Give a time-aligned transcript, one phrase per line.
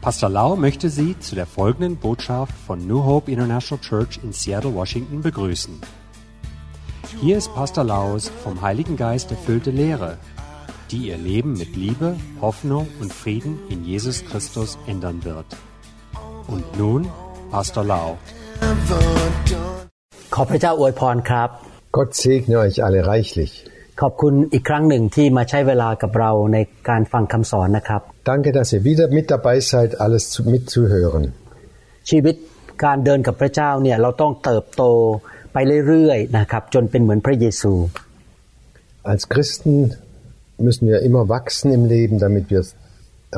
[0.00, 4.74] Pastor Lau möchte Sie zu der folgenden Botschaft von New Hope International Church in Seattle,
[4.74, 5.78] Washington begrüßen.
[7.20, 10.16] Hier ist Pastor Laus vom Heiligen Geist erfüllte Lehre,
[10.90, 15.44] die Ihr Leben mit Liebe, Hoffnung und Frieden in Jesus Christus ändern wird.
[16.46, 17.06] Und nun
[17.50, 18.16] Pastor Lau.
[21.92, 23.66] Gott segne euch alle reichlich.
[24.04, 26.58] ขอบคุณอีกครั้งหนึ่งที่มาใช้เวลากับเราใน
[26.88, 28.00] การฟังคำสอนนะครับ
[28.30, 31.24] Danke, dass ihr wieder mit dabei seid, alles zu, mitzuhören.
[32.10, 32.34] ชีวิต
[32.84, 34.82] การเดินกับพระเจ้าเนี่ยเราต้องเติบโต
[35.52, 37.72] ไปเรื่อยๆนะครับจนเป็นเหมือนพระเยซู
[39.12, 39.74] Als Christen
[40.66, 42.62] müssen wir immer wachsen im Leben, damit wir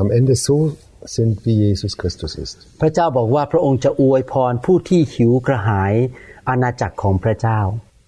[0.03, 0.57] am Ende so
[1.17, 2.57] sind, wie Jesus Christus ist.
[2.83, 5.95] พระเจ้าบอกว่าพระองค์จะอวยพรผู้ที่หิวกระหาย
[6.49, 7.61] อาณาจักรของพระเจ้า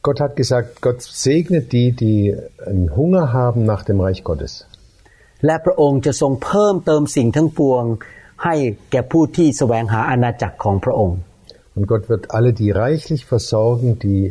[0.08, 2.22] Gott hat gesagt, Gott segnet die, die
[2.66, 4.52] einen Hunger haben nach dem Reich Gottes.
[5.46, 7.84] และพระองค์จะทรงเพิ่มเติมสิ่งทั้งปวง
[8.44, 8.56] ให้
[8.92, 11.18] แก่ผู้ที่แสวงหาอาณาจักรของพระองค์
[11.76, 14.22] Und Gott wird alle die reichlich versorgen, die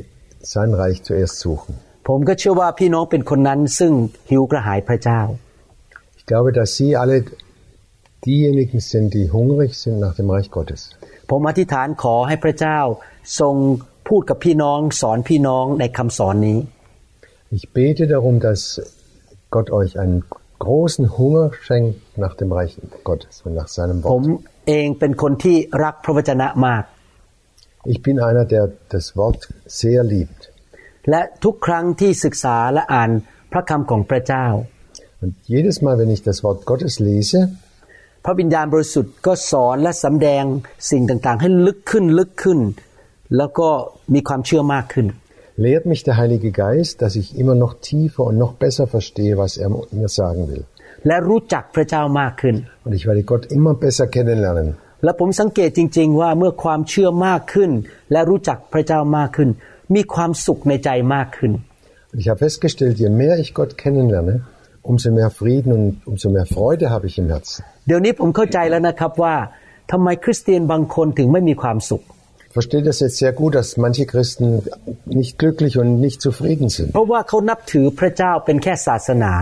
[0.55, 1.73] sein Reich zuerst suchen.
[2.09, 3.93] ผมก็เชื่อว่าพี่น้องเป็นคนนั้นซึ่ง
[4.31, 5.21] หิวกระหายพระเจ้า
[6.19, 7.17] Ich glaube, dass Sie alle
[8.29, 10.81] diejenigen sind, die hungrig sind nach dem Reich Gottes.
[11.31, 12.79] ผมอธิษฐานขอให้พระเจ้า
[13.41, 13.55] ทรง
[14.10, 16.60] พูดกับพี่น้องสอนพี่น้องในคำสอนนี้
[17.58, 18.62] Ich bete darum, dass
[19.56, 20.18] Gott euch einen
[20.66, 22.74] großen Hunger schenkt nach dem Reich
[23.10, 24.66] Gottes und nach seinem ผม Wort.
[24.68, 26.84] เองเป็นคนที่รักพระวจนะมาก
[27.94, 28.64] Ich bin einer, der
[28.96, 29.40] das Wort
[29.82, 30.42] sehr liebt.
[31.10, 33.10] และทุกครั้งที่ศึกษาและอ่าน
[33.52, 34.46] พระคำของพระเจ้า
[35.22, 37.40] Und jedes Mal, wenn ich das Wort Gottes lese,
[38.26, 40.44] พระวิญญาณบริสุทธิ์ก็สอนและสำแดง
[40.92, 42.60] สิ่งต่างๆ ให้ลึกขึ้นลึกขึ้น
[43.37, 43.69] แล้วก็
[44.15, 45.07] มีความเชื่อมากขึ้น
[45.67, 49.57] lehrt mich der Heilige Geist, dass ich immer noch tiefer und noch besser verstehe, was
[49.57, 50.63] er mir sagen will.
[51.07, 52.55] และรู้จักพระเจ้ามากขึ้น
[52.87, 54.69] Und ich werde Gott immer besser kennenlernen.
[55.05, 57.71] และผมสังเกตจริง ๆ ว่าเมื่อความเชื่อมากขึ้น
[58.13, 59.49] และรู้จักพระเจ้ามากขึ้น
[59.95, 61.53] มีความสุขในใจมากขึ้น
[62.13, 64.35] Und ich habe festgestellt, je mehr ich Gott kennenlerne,
[64.91, 67.61] umso mehr Frieden und umso mehr Freude habe ich im Herzen.
[67.87, 69.35] เดี๋ยวนี้ผมเข้าใจแล้วนะครับว่า
[69.93, 72.22] ทำไมคริสเตียนบางคนถึงไม่มีความสุข Ich
[72.57, 74.47] verstehe das jetzt sehr gut, dass manche Christen
[75.21, 79.35] nicht glücklich und nicht zufrieden sind, เพราะว่าเขานับถือพระเจ้าเป็นแค่ศาสนา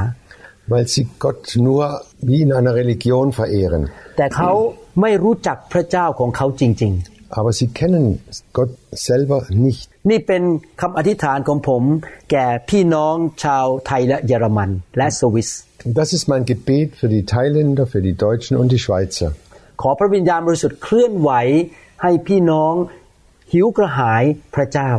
[0.73, 1.83] weil sie Gott nur
[2.29, 3.83] wie in einer Religion verehren.
[4.19, 4.53] แต่เขา
[5.01, 6.95] ไม่รู้จักพระเจ้าของเขาจริง
[7.39, 8.05] Aber sie kennen
[8.57, 8.73] Gott
[9.07, 9.85] selber nicht.
[9.97, 10.43] ๆ นี่เป็น
[10.81, 11.83] คำอธิษฐานของผม
[12.31, 13.15] แก่พี่น้อง
[13.45, 15.51] ชาวไทยและเยอรมัน และสวิส
[15.87, 19.29] Und das ist mein Gebet für die Thailänder, für die Deutschen und die Schweizer.
[19.83, 21.31] ขอพระวิญญาณบริสุทธิ์เคลื่อนไหว
[22.03, 22.75] ให้พี่น้อง
[23.53, 24.25] หิวกระหาย
[24.55, 24.93] พระเจ้า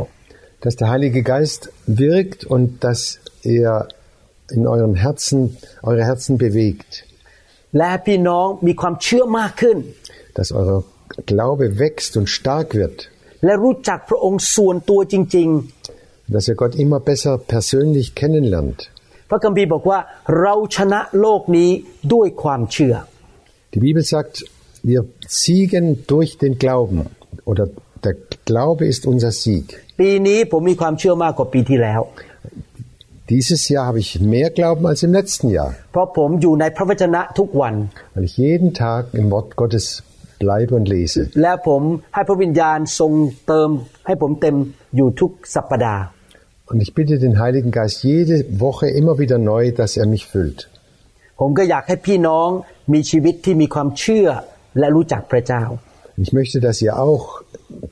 [0.63, 3.87] dass der Heilige Geist wirkt und dass er
[4.55, 5.39] in euren Herzen,
[5.83, 6.91] eure Herzen bewegt,
[7.77, 9.77] และพี่น้องมีความเชื่อมากขึ้น
[10.37, 10.79] dass euer
[11.31, 12.97] Glaube wächst und stark wird,
[13.45, 15.49] และรู้จักพระองค์ส่วนตัวจริง
[16.33, 18.79] dass ihr Gott immer besser persönlich kennenlernt.
[19.05, 19.99] ๆ พระคัมภีร์บอกว่า
[20.41, 21.69] เราชนะโลกนี้
[22.13, 22.95] ด้วยความเชื่อ
[23.73, 24.35] Die Bibel sagt,
[24.91, 25.01] wir
[25.43, 26.99] siegen durch den Glauben
[27.51, 27.90] oder der
[28.49, 29.65] Glaube ist unser Sieg.
[29.99, 32.01] ปีนี้ผมมีความเชื่อมากกว่าปีที่แล้ว
[33.33, 37.75] Dieses Jahr habe ich mehr Glauben als im letzten Jahr, เพราะผมอยู่ในพระวจนะทุกวัน
[38.13, 39.85] weil ich jeden Tag im Wort Gottes
[40.43, 41.21] bleibe und lese.
[41.41, 41.81] และผม
[42.13, 43.11] ให้พระวิญญาณทรง
[43.47, 43.69] เติม
[44.07, 44.55] ให้ผมเต็ม
[44.95, 46.03] อยู่ทุกสัปปดาห์
[46.69, 48.35] Und ich bitte den Heiligen Geist jede
[48.65, 50.59] Woche immer wieder neu, dass er mich füllt.
[51.39, 52.49] ผมก็อยากให้พี่น้อง
[52.93, 54.27] มีชีวิตที่มีความเชื่อ
[54.79, 55.63] และรู้จักพระเจ้า
[56.21, 57.25] Ich möchte, dass ihr auch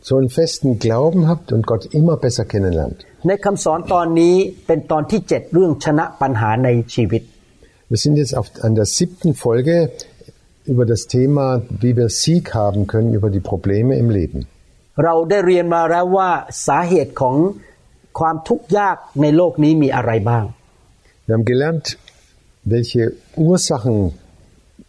[0.01, 2.99] so einen festen Glauben habt und Gott immer besser kennenlernt.
[3.27, 4.35] ในคำสอนตอนนี้
[4.67, 7.21] เป็นตอนที่เจ็ดเรื่องชนะปัญหาในชีวิต
[7.91, 9.75] Wir sind jetzt auf, an der siebten Folge
[10.71, 11.45] über das Thema,
[11.83, 14.39] wie wir Sieg haben können über die Probleme im Leben.
[15.03, 16.29] เราได้เรียนมาแล้วว่า
[16.67, 17.35] สาเหตุของ
[18.19, 20.45] ความทุกข์ยากในโลกนี้มีอะไรบ้าง
[21.27, 21.85] Wir haben gelernt,
[22.75, 23.03] welche
[23.49, 23.97] Ursachen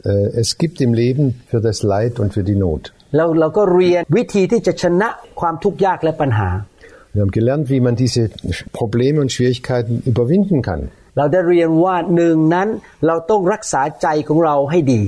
[0.04, 0.10] äh,
[0.42, 2.82] es gibt im Leben für das Leid und für die Not.
[3.15, 5.09] เราเราก็เรียนวิธีที่จะชนะ
[5.39, 6.49] ความทุกข์ยากและปัญหา
[7.13, 8.21] Wir haben gelernt, wie man diese
[8.79, 10.81] Probleme und Schwierigkeiten überwinden kann.
[11.17, 12.67] เราได้เรียนว่าหนึ่งนั้น
[13.07, 15.01] เราต้องรักษาใจของเราให้ดี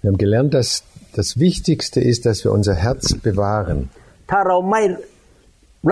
[0.00, 0.70] Wir haben gelernt, dass
[1.18, 3.78] das Wichtigste ist, dass wir unser Herz bewahren.
[4.30, 4.82] ถ้าเราไม่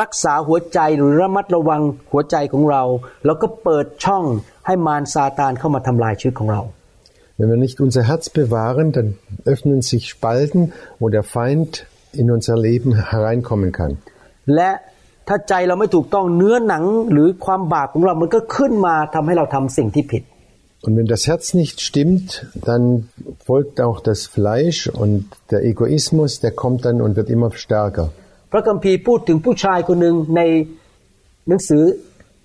[0.01, 2.83] รักษาหัวใจหรือระมัดระวังหัวใจของเรา
[3.27, 4.25] เราก็เปิดช่อง
[4.67, 6.63] ให้มารซาตานเข้ามาทำลายชีวิตของเรา
[7.40, 9.08] Wenn wir nicht unser Herz bewahren, dann
[9.44, 10.62] öffnen sich Spalten,
[11.00, 13.94] wo der Feind in unser Leben hereinkommen kann.
[14.56, 14.72] และ
[15.28, 20.24] ถ้าใจเราไม่ถูกต้องเนื้อหนังหรือความบาปของเรามันก็ขึ้นมาทำให้เราทำสิ่งที่ผิด
[20.86, 22.28] Und wenn das Herz nicht stimmt,
[22.70, 22.84] dann
[23.50, 25.22] folgt auch das Fleisch und
[25.52, 28.06] der Egoismus, der kommt dann und wird immer stärker.
[28.52, 30.42] พระคัมภีร์พูดถึงผู้ชายคนหนึ่งใน
[31.48, 31.84] หนังสือ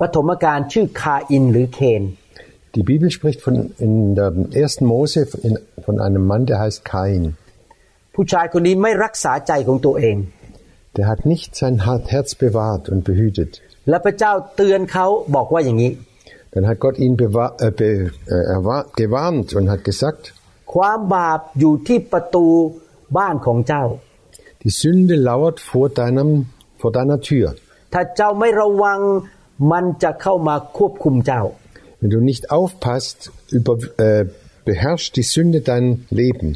[0.01, 2.03] ปฐมกาลชื่อคาอินหรือเคน
[2.77, 7.23] Die Bibel spricht von, in der ersten Mose in, von einem Mann, der heißt Kain.
[8.15, 10.17] ผู้ชายคนนี้ไม่รักษาใจของตัวเอง
[10.97, 11.77] Der hat nicht sein
[12.15, 13.51] Herz bewahrt und behütet.
[13.89, 15.93] และพระเจ้าเตือนเขาบอกว่าอย่างนี้
[16.53, 17.91] Dann hat Gott ihn bewahr, äh, be,
[18.35, 20.23] äh, erwahr, gewarnt und hat gesagt,
[20.75, 22.47] ความบาปอยู่ที่ประตู
[23.19, 23.85] บ้านของเจ้า
[24.63, 26.31] die Sünde lauert vor, deinem,
[26.81, 27.47] vor deiner Tür.
[27.93, 29.01] ถ้าเจ้าไม่ระวัง
[29.73, 31.43] มันจะเข้ามาควบคุมเจ้า
[32.05, 34.25] Wenn du nicht aufpasst, über, äh,
[34.65, 36.49] beherrscht die Sünde dein Leben.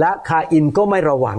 [0.00, 1.38] และคาอินก็ไม่ระวัง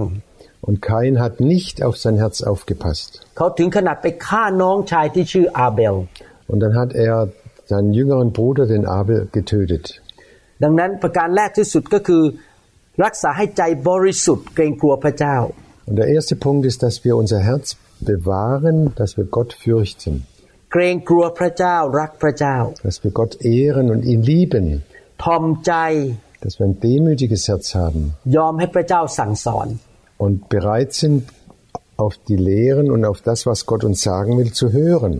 [0.66, 3.10] Und Kain hat nicht auf sein Herz aufgepasst.
[3.36, 5.94] เขาถึงขนาดไปฆ่าน้องชายที่ชื่ออาเบล
[6.50, 7.16] Und dann hat er
[7.70, 9.84] seinen jüngeren Bruder, den Abel, getötet.
[10.62, 12.22] ดังนั้นประการแรกที่สุดก็คือ
[13.04, 15.36] รักษาให้ใจบริสุทธิ์เกรงกลัวพระเจ้า
[15.88, 17.66] Und der erste Punkt ist, dass wir unser Herz
[18.12, 20.14] bewahren, dass wir Gott fürchten,
[20.72, 22.56] เกรงกลัวพระเจ้ารักพระเจ้า
[22.86, 24.66] dass wir Gott ehren und ihn lieben,
[25.24, 25.72] ทอมใจ
[26.42, 28.00] dass wir ein demütiges Herz haben
[28.36, 29.68] ยอมให้พระเจ้าสั่งสอน
[30.24, 31.18] und bereit sind,
[31.96, 35.14] auf die Lehren und auf das, was Gott uns sagen will, zu hören.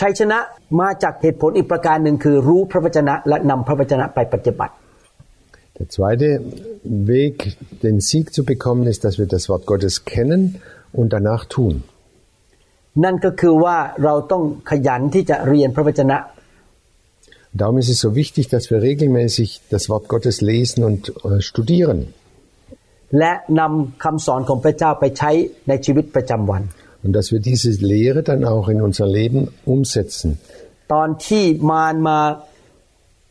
[0.00, 0.38] ชัยชนะ
[0.80, 4.74] มาจากเหตุผลอีกประการหนึ่งคือรู้พระวจนะและนำพระวจนะไปปฏิบัติ
[5.78, 6.28] Der zweite
[7.14, 7.36] Weg,
[7.84, 10.40] den Sieg zu bekommen, ist, dass wir das Wort Gottes kennen
[10.98, 11.74] und danach tun.
[13.04, 16.18] นั่นก็คือว่าเราต้องขยันที่จะเรียนพระวจนะ
[17.60, 22.00] Darum ist es so wichtig, dass wir regelmäßig das Wort Gottes lesen und äh, studieren
[23.18, 25.30] และนำคำสอนของพระเจ้าไปใช้
[25.68, 26.62] ในชีวิตประจำวัน
[27.04, 29.40] und dass wir diese Lehre dann auch in unser Leben
[29.74, 30.28] umsetzen.
[30.92, 32.18] ตอนที่มารมา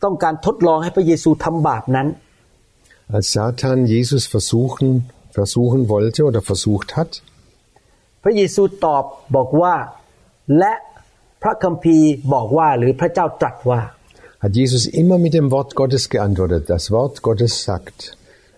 [0.03, 2.07] ต้องการทดลองให้พระเยซูทำบาปนั้น
[3.15, 4.87] Als Satan Jesus versuchen,
[5.39, 7.11] versuchen wollte oder versucht hat,
[8.23, 9.03] พระเยซูตอบ
[9.35, 9.75] บอกว่า
[10.57, 10.73] และ
[11.43, 13.81] พระคัมภีร์บอกว่าหรือพระเจ้าตรัสว่า
[14.43, 16.69] hat Jesus immer mit dem Wort Gottes geantwortet.
[16.69, 17.97] Das Wort Gottes sagt.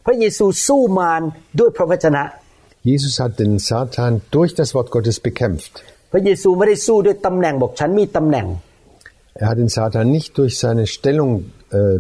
[0.06, 1.22] พระเยซูสู้มาร
[1.60, 2.24] ด้วยพระวจนะ
[2.90, 5.74] Jesus hat den Satan durch das Wort Gottes bekämpft.
[6.12, 8.48] พระเยซูไม่ได้สู้ด้วยตำแหน่งบอกฉันมีตำแหน่ง
[9.42, 11.32] Er hat den Satan nicht durch seine Stellung
[11.80, 12.00] äh,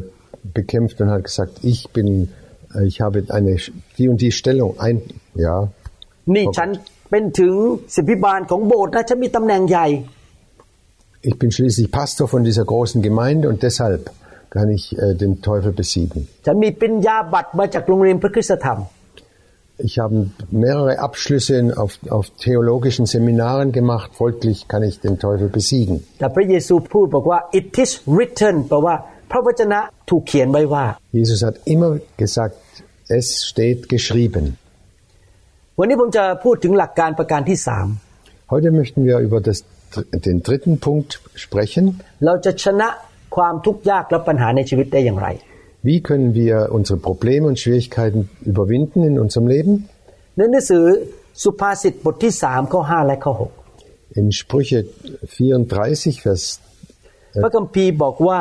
[0.60, 2.08] bekämpft und hat gesagt, ich bin,
[2.76, 3.56] äh, ich habe eine
[3.98, 4.72] die und die Stellung.
[4.86, 4.96] Ein,
[5.46, 5.58] ja,
[6.36, 6.70] นี่ฉัน
[7.10, 7.54] เป็นถึง
[7.96, 9.88] สิบพิบาลของโบสถ์นะฉันมีตำแหน่งใหญ่
[11.22, 14.12] ich bin schließlich Pastor von dieser großen Gemeinde und deshalb
[14.50, 16.20] kann ich äh, den Teufel besiegen.
[16.46, 18.80] ฉันมีปริญญาบัตรมาจากโรงเรียนพระคริสตธรรม
[19.88, 20.16] Ich habe
[20.66, 25.96] mehrere Abschlüsse auf, auf theologischen Seminaren gemacht, folglich kann ich den Teufel besiegen.
[26.20, 28.96] แต่พระเยซูพูดบอกว่า it is written แปลว่า
[29.32, 29.80] พระวจนะ
[30.10, 30.86] ถูกเขียนไว้ว่า
[31.20, 31.92] Jesus hat immer
[32.24, 32.58] gesagt,
[33.20, 34.46] es steht geschrieben.
[35.79, 37.87] วันนี้ผมจะพูดถึงหลักการประการที่สาม
[38.53, 39.59] Heute möchten wir über das,
[40.27, 41.11] den dritten Punkt
[41.45, 41.85] sprechen.
[42.25, 42.89] เราจะชนะ
[43.37, 45.29] ความทุกข์ยากและปัญหาในชีวิตได้อย่างไร
[45.89, 49.73] Wie können wir unsere Probleme und Schwierigkeiten überwinden in unserem Leben?
[50.37, 50.85] ในหนังสือ
[51.43, 53.53] สุภาษิตบทที่สามข้อห้าและข้อหก
[54.21, 54.81] In Sprüche
[55.37, 56.45] 34, Vers
[57.43, 58.41] พระคัมภีร์บอกว่า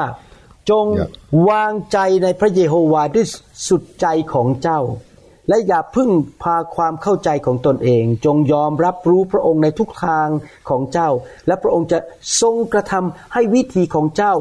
[0.70, 1.08] จง Ja.
[1.50, 3.28] วางใจในพระเยโฮวาด้วย
[3.68, 4.80] สุดใจของเจ้า
[5.49, 6.11] และอย่าพึ่ง
[6.43, 10.29] พาความเข้าใจของตนเอง จงยอมรับรู้พระองค์ในทุกทาง
[10.69, 11.11] ของเจ้า
[11.47, 11.99] และพระองค์จะ
[12.41, 14.35] ทรงกระทำให้วิธีของเจ้า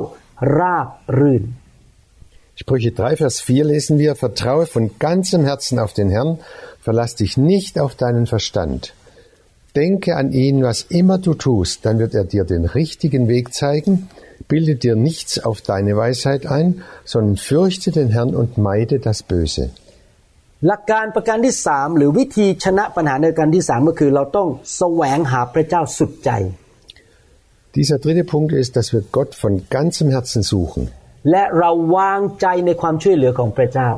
[0.58, 0.88] ราบ
[1.20, 1.46] รื่น
[2.60, 6.40] Sprüche 3, Vers 4 lesen wir, Vertraue von ganzem Herzen auf den Herrn,
[6.82, 8.96] verlass dich nicht auf deinen Verstand.
[9.76, 14.10] Denke an ihn, was immer du tust, dann wird er dir den richtigen Weg zeigen.
[14.48, 19.70] Bilde dir nichts auf deine Weisheit ein, sondern fürchte den Herrn und meide das Böse.
[20.67, 26.31] หลักการประการที่สามหรือวิธีชนะปัญหาในการที่สามก็คือเราต้องแสวงหาพระเจ้าสุดใจ
[27.79, 30.83] Dieser dritte Punkt ist, dass wir Gott von ganzem Herzen suchen
[31.31, 33.91] และเราวางใจในความช่วยเหลือของพระเจ้า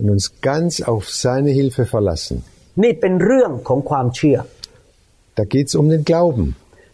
[0.00, 2.36] und uns ganz auf seine Hilfe verlassen.
[2.82, 4.38] นี่เป็นเรื่องของความเชื่อ
[5.38, 6.46] Da geht es um den Glauben.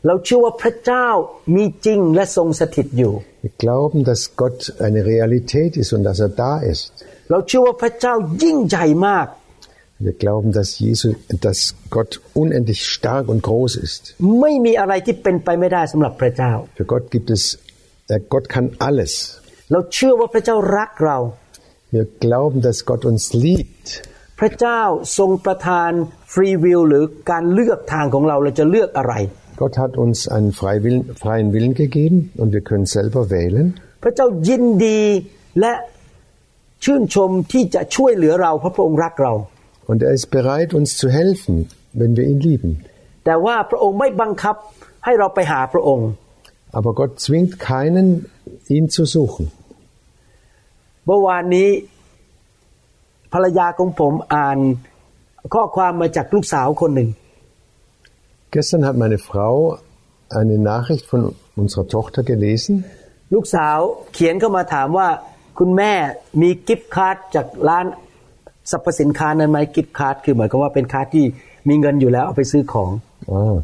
[0.06, 1.08] เราเชื่อว่าพระเจ้า
[1.56, 3.12] มีจริงและทรงสถิตอยู่
[3.44, 6.92] Wir glauben, dass Gott eine Realität ist und dass er da ist.
[7.30, 9.26] เราเชื่อว่าพระเจ้ายิ่งใหญ่มาก
[10.06, 11.14] Wir glauben, dass, Jesus,
[11.46, 14.02] dass Gott unendlich stark und groß ist.
[14.40, 17.42] ไม่มีอะไรที่เป็นไปไม่ได้สำหรับพระเจ้า Für Gott gibt es,
[18.12, 19.12] äh, Gott kann alles.
[19.72, 21.18] เราเชื่อว่าพระเจ้ารักเรา
[21.94, 23.86] Wir glauben, dass Gott uns liebt.
[24.40, 24.82] พระเจ้า
[25.18, 25.90] ทรงประทาน
[26.32, 29.14] ฟรีวิลหรือการเลือกทางของเราเราจะเลือกอะไร
[29.60, 33.66] Gott hat uns einen Freiwillen, freien Willen gegeben und wir können selber wählen.
[34.02, 35.00] พระเจ้ายินดี
[35.60, 35.72] และ
[36.84, 39.34] ชื่นชมที่จะช่วยเหลือเราเพราะพระองค์รักเรา
[39.90, 41.54] Und er ist bereit, uns zu helfen,
[41.98, 42.70] wenn wir ihn lieben.
[43.24, 44.56] แต่ว่าพระองค์ไม่บังคับ
[45.04, 46.08] ให้เราไปหาพระองค์
[46.78, 48.06] Aber Gott zwingt keinen,
[48.74, 49.44] ihn zu suchen.
[51.06, 51.68] เมื่อวานนี้
[53.32, 54.58] ภรรยาของผมอ่าน
[55.54, 57.08] ข้อความมาจากลูกสาวคนหนึ่ง
[58.54, 59.54] Gestern hat meine Frau
[60.40, 61.20] eine Nachricht von
[61.60, 62.74] unserer Tochter gelesen.
[63.34, 63.78] ลูกสาว
[64.14, 65.08] เขียนเข้ามาถามว่า
[65.58, 65.92] คุณแม่
[66.42, 67.86] มีกิฟต์การ์ดจากร้าน
[68.70, 71.24] สรรพสินค้านั้นไหมกิฟต์การ์ดคือหมายความว่าเป็นการ์ดที่
[71.68, 72.90] มีเงินอยู่แล้วเอาไปซื้อของ
[73.28, 73.62] Ah.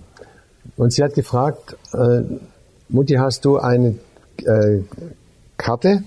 [0.76, 2.22] Und sie hat gefragt, äh,
[2.88, 3.94] Mutti, hast du eine
[4.44, 4.82] äh,
[5.56, 6.02] Karte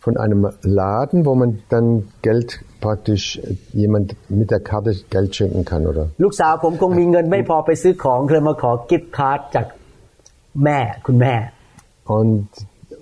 [0.00, 5.64] von einem Laden, wo man dann Geld praktisch äh, jemand mit der Karte Geld schenken
[5.64, 6.04] kann, oder?
[6.24, 9.66] ลูกสาวผมคงมีเงินไม่พอไปซื้อของเลยมาขอกิฟต์การ์ดจาก
[10.64, 11.34] แม่คุณแม่
[12.16, 12.42] Und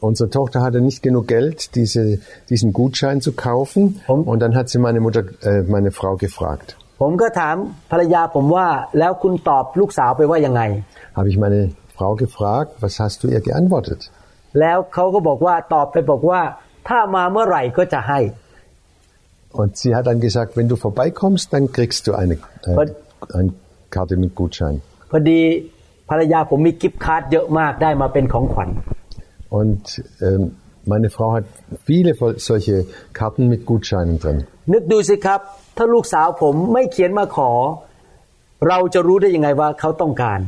[0.02, 4.02] unsere Tochter hatte nicht genug Geld, diese, diesen Gutschein zu kaufen.
[4.08, 4.28] Und?
[4.32, 6.70] Und dann hat sie meine Mutter, äh, meine Frau gefragt.
[7.02, 7.56] ผมก็ถาม
[7.92, 8.68] ภรรยาผมว่า
[9.00, 10.62] แล้วคุณตอบลูกสาวไปว่ายังไง
[11.18, 11.60] Habe ich meine
[11.98, 14.02] Frau gefragt, was hast du ihr geantwortet?
[14.60, 16.42] แล้วเขาก็บอกว่าตอบไปบอกว่า
[16.88, 18.20] ถ้ามาเมื่อไหร่ก็จะให้
[19.60, 22.36] Und sie hat dann gesagt, wenn du vorbeikommst, dann kriegst du eine,
[22.68, 22.92] äh, Und?
[23.38, 23.52] eine
[23.96, 24.76] Karte mit Gutschein.
[25.12, 25.40] พอดี
[26.10, 28.70] ภรรยาผมมีกิฟต์การ์ดเยอะมากได้มาเป็นของขวัญ
[29.60, 29.84] Und
[30.28, 30.42] ähm,
[30.92, 31.46] meine Frau hat
[31.90, 32.76] viele voll- solche
[33.20, 34.38] Karten mit Gutscheinen drin.
[34.74, 35.40] นึกดูสิครับ
[35.78, 37.52] ถ้าลูกสาวผมไม่เขียนมาขอ
[38.68, 40.40] เราจะรู้ได้ยังไงว่าเขาต้องการ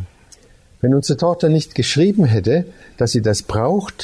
[0.81, 2.55] Wenn unsere Tochter nicht geschrieben hätte,
[2.99, 3.97] dass sie das braucht,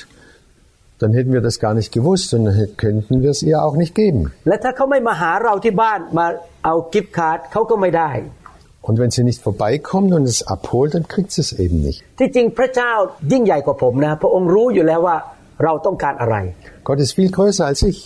[1.02, 3.76] dann hätten wir das gar nicht gewusst und dann hätt- könnten wir es ihr auch
[3.84, 4.22] nicht geben.
[8.88, 12.00] Und wenn sie nicht vorbeikommt und es abholt, dann kriegt sie es eben nicht.
[12.20, 12.92] ที่จริงพระเจ้า
[13.32, 15.18] ยิ่งใหญ่กว่าผมนะ พระองค์รู้อยู่แล้วว่า
[15.64, 16.36] เราต้องการอะไร
[16.88, 18.00] Gott ist viel größer als ich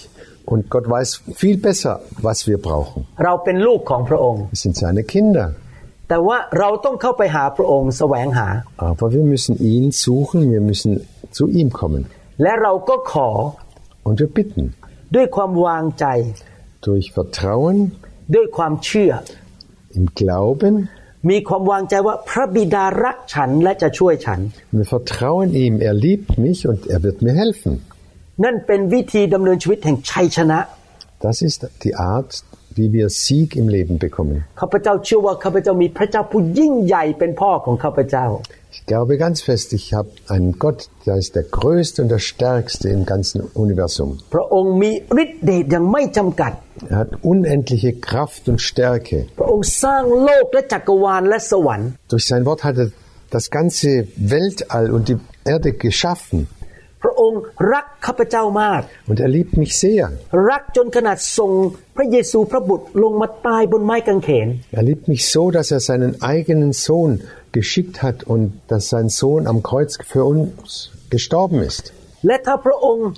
[0.52, 1.10] und Gott weiß
[1.42, 1.94] viel besser,
[2.28, 3.00] was wir brauchen.
[3.24, 5.48] เราเป็นลูกของพระองค์ Wir sind seine Kinder.
[6.10, 8.48] แต่ว่าเราต้องเข้าไปหาพระองค์แสวงหา
[8.92, 10.92] Aber wir müssen ihn suchen, wir müssen
[11.38, 12.02] zu ihm kommen.
[12.42, 13.30] และเราก็ขอ
[14.08, 14.66] Und wir bitten
[15.16, 16.06] ด้วยความวางใจ
[16.86, 17.78] durch Vertrauen,
[18.36, 19.12] ด้วยความเชื่อ
[19.98, 20.76] im Glauben.
[21.30, 24.40] มีความวางใจว่าพระบิดารักฉันและจะช่วยฉัน
[24.78, 27.74] Wir vertrauen ihm, er liebt mich und er wird mir helfen.
[28.44, 30.60] นั่นเป็นวิธีดำเนินชีวิตแห่งชัยชนะ
[31.26, 32.32] Das ist die Art,
[32.77, 34.45] wie wir Sieg im Leben bekommen.
[38.75, 42.89] Ich glaube ganz fest, ich habe einen Gott, der ist der Größte und der Stärkste
[42.89, 44.19] im ganzen Universum.
[46.89, 49.27] Er hat unendliche Kraft und Stärke.
[52.09, 52.91] Durch sein Wort hat er
[53.31, 56.49] das ganze Weltall und die Erde geschaffen.
[57.03, 57.41] พระองค์
[57.73, 58.81] รักข้าพเจ้ามาก
[59.11, 60.05] Und er liebt mich sehr.
[60.51, 61.51] รักจนขนาดส่ง
[61.97, 67.13] พระเยซูพระบุตรลงมาตายบนไม้กางเขน Er liebt mich so, dass er seinen eigenen Sohn
[67.59, 70.71] geschickt hat und dass sein Sohn am Kreuz für uns
[71.15, 71.85] gestorben ist.
[72.27, 73.09] และถ้าพระองค์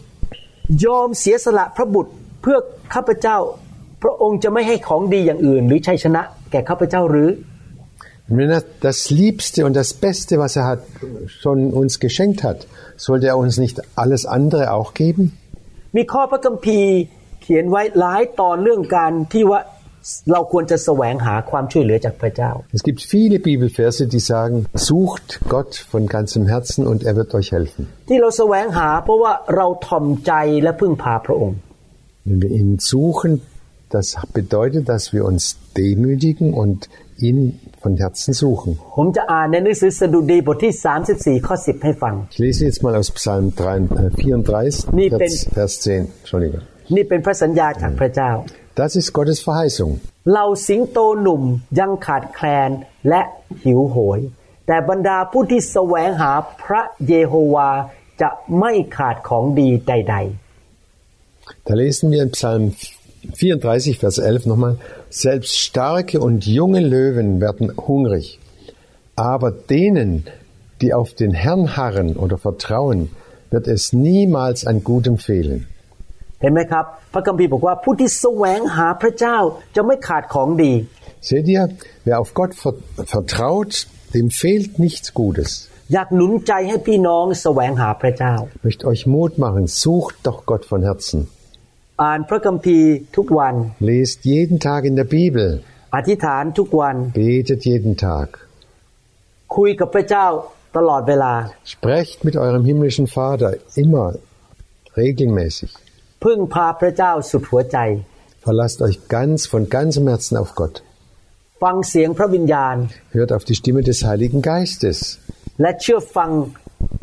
[0.84, 2.12] ยอมเสียสละพระบุตร
[2.42, 2.58] เพื่อ
[2.94, 3.38] ข้าพเจ้า
[4.02, 7.28] พระองค์จะไม่ให้ของดีอย่างอื่น หรือชัยชนะแก่ข้าพเจ้าหรือ
[8.29, 10.81] Und wenn er das Liebste und das Beste, was er hat,
[11.27, 15.25] schon uns geschenkt hat, sollte er uns nicht alles andere auch geben?
[15.97, 16.91] มีข้อพระคัมภีร์
[17.41, 19.59] เขียนไว้หลายตอนเรื่องการที่ว่า
[20.31, 24.55] เราควรจะแสวงหาความช่วยเหลือจากพระเจ้า Es gibt viele Bibelverse, die sagen,
[24.89, 27.81] sucht Gott von ganzem Herzen und er wird euch helfen.
[28.09, 31.57] ที่เราแสวงหาเพราะว่าเราถ่อมใจและพึ่งพาพระองค์
[32.25, 33.31] Wenn wir ihn suchen,
[33.95, 34.07] das
[34.39, 35.43] bedeutet, dass wir uns
[35.81, 36.77] demütigen und
[37.27, 37.37] ihn
[37.83, 38.71] von Herzen suchen.
[38.97, 40.73] ผมจะอ่านในหนังสือสดุดีบทที่
[41.39, 45.19] 34 ข้อ 10 ให้ฟัง Ich lese jetzt mal aus Psalm 3, äh, 34, Nee, Vers,
[45.21, 46.01] Ben- Vers 10.
[46.21, 46.63] Entschuldigung.
[46.95, 48.31] นี่เป็นพระสัญญาจากพระเจ้า
[48.81, 49.91] Das ist Gottes Verheißung.
[50.33, 51.43] เราสิงโตหนุ่ม
[51.79, 52.69] ยังขาดแคลน
[53.09, 53.21] และ
[53.65, 54.19] หิวโหย
[54.67, 56.31] แต่บรรดาผู้ที่แสวงหา
[56.63, 57.69] พระเยโฮวา
[58.21, 60.15] จะไม่ขาดของดีใด
[61.67, 62.63] Da lesen wir in Psalm
[63.39, 64.73] 34, Vers 11 nochmal,
[65.13, 68.39] selbst starke und junge Löwen werden hungrig,
[69.15, 70.25] aber denen,
[70.81, 73.09] die auf den Herrn harren oder vertrauen,
[73.51, 75.67] wird es niemals an Gutem fehlen.
[75.71, 75.79] ๆ
[76.41, 79.37] เห็นไหมครับ พระคัมภีร์บอกว่าผู้ที่แสวงหาพระเจ้า
[79.75, 80.73] จะไม่ขาดของดี
[81.29, 81.63] Seht ihr,
[82.05, 82.73] wer auf Gott ver
[83.13, 83.71] vertraut,
[84.15, 85.49] dem fehlt nichts Gutes.
[85.93, 91.19] อยากหนุนใจให้พี่น้องแสวงหาพระเจ้า Ich möchte euch Mut machen, sucht doch Gott von Herzen.
[92.03, 93.55] อ่านพระคัมภีร์ทุกวัน
[93.89, 95.49] Lest jeden Tag in der Bibel,
[95.95, 98.27] อธิษฐานทุกวัน betet jeden Tag.
[99.55, 100.25] คุยกับพระเจ้า
[100.77, 101.33] ตลอดเวลา
[101.73, 103.51] Sprecht mit eurem himmlischen Vater
[103.83, 104.07] immer
[104.99, 105.71] regelmäßig.
[106.23, 107.77] พึ่งพาพระเจ้าสุดหัวใจ
[108.45, 110.75] Verlasst euch ganz von ganzem Herzen auf Gott.
[111.63, 112.75] ฟังเสียงพระวิญญาณ
[113.17, 114.97] Hört auf die Stimme des Heiligen Geistes
[115.61, 116.31] และเชื่อฟัง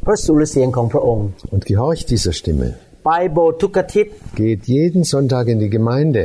[0.05, 2.69] พระสุรเสียงของพระองค์ und gehorcht dieser Stimme.
[3.05, 6.25] ไปโบสถ์ทุกอาทิตย์ Geht jeden Sonntag in die Gemeinde.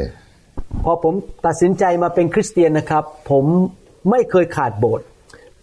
[0.84, 1.14] พอผม
[1.46, 3.46] ตัดสินใจมาเป็นคริสเตียนนะครับ ผม
[4.10, 5.06] ไม่เคยขาดโบสถ์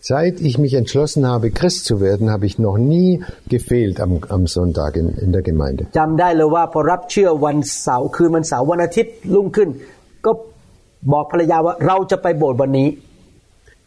[0.00, 3.10] Seit ich mich entschlossen habe, Christ zu werden, habe ich noch nie
[3.48, 5.82] gefehlt am, am Sonntag in, in der Gemeinde.
[5.98, 9.68] จำได้เลยว่าพอรับเชื่อวันเสาร์คืนวันเสาร์วันอาทิตย์รุ่งขึ้น
[10.24, 10.32] ก็
[11.12, 12.88] บอกภรรยาว่าเราจะไปโบสถ์วันนี้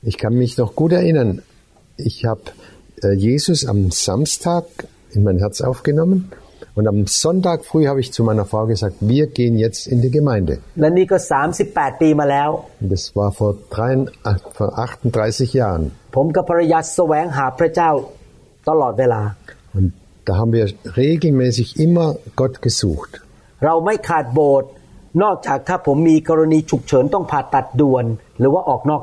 [0.09, 1.29] Ich kann mich noch gut erinnern,
[2.09, 2.43] ich habe
[3.05, 4.65] äh, Jesus am Samstag
[5.15, 6.17] in mein Herz aufgenommen
[6.76, 10.10] Und am Sonntag früh habe ich zu meiner Frau gesagt, wir gehen jetzt in die
[10.10, 10.58] Gemeinde.
[12.82, 15.92] Und das war vor, 38, äh, vor 38 Jahren.
[19.72, 19.94] Und
[20.26, 20.66] da haben wir
[20.96, 23.22] regelmäßig immer Gott gesucht.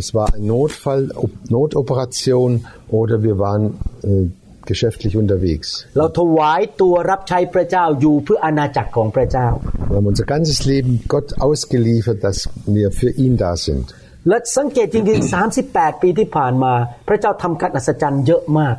[0.00, 2.50] es war ein Notfall, Op- Notoperation
[2.98, 3.64] oder wir waren
[4.02, 4.26] äh,
[4.70, 5.66] geschäftlich unterwegs.
[5.98, 9.48] เราถวายตัวรับใช้พระเจ้าอยู่เพื่ออาณาจักรของพระเจ้า
[9.90, 12.38] Wir haben unser ganzes Leben Gott ausgeliefert, dass
[12.76, 13.86] wir für ihn da sind.
[14.28, 16.72] และสังเกตจริงๆ 38 ปีที่ผ่านมา
[17.08, 18.76] พระเจ้าทำการอัศจรรย์เยอะมาก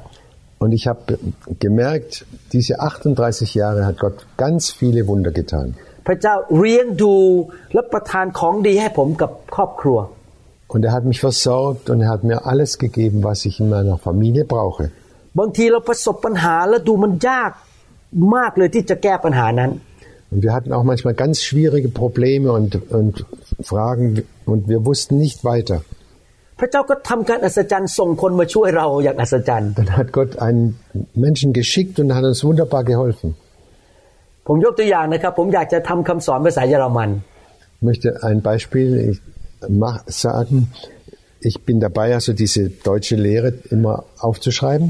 [0.64, 1.02] Und ich habe
[1.68, 2.12] gemerkt,
[2.56, 5.68] diese 38 Jahre hat Gott ganz viele Wunder getan.
[6.08, 7.16] พระเจ้าเลี้ยงดู
[7.74, 10.00] และประทานของดีให้ผมกับครอบครัว
[10.74, 13.98] Und er hat mich versorgt und er hat mir alles gegeben, was ich in meiner
[14.08, 14.84] Familie brauche.
[15.40, 17.52] บางทีเราประสบปัญหาแล้วดูมันยาก
[18.36, 19.72] มากเลยที่จะแก้ปัญหานั้น
[20.32, 23.14] Und wir hatten auch manchmal ganz schwierige Probleme und, und
[23.72, 24.06] Fragen
[24.52, 25.78] und wir wussten nicht weiter.
[26.60, 30.66] พระเจ้าก็ทำการอัศจรรย์ส่งคนมาช่วยเราอย่างอัศจรรย์ Dann hat Gott einen
[31.26, 33.30] Menschen geschickt und hat uns wunderbar geholfen.
[34.48, 37.10] ผมยกตัวอย่างนะครับ ผมอยากจะทำคำสอนภาษาเยอรมัน
[37.80, 38.90] Ich möchte ein Beispiel
[39.84, 40.56] mach- sagen.
[41.50, 43.96] Ich bin dabei, also diese deutsche Lehre immer
[44.28, 44.88] aufzuschreiben.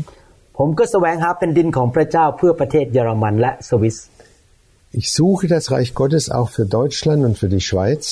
[0.58, 3.98] ผมก็แสวงหาแผ่นดินของพระเจ้าเพื่อประเทศเยอรมันและสวิส
[5.00, 8.04] Ich suche das Reich Gottes auch für Deutschland und für die Schweiz.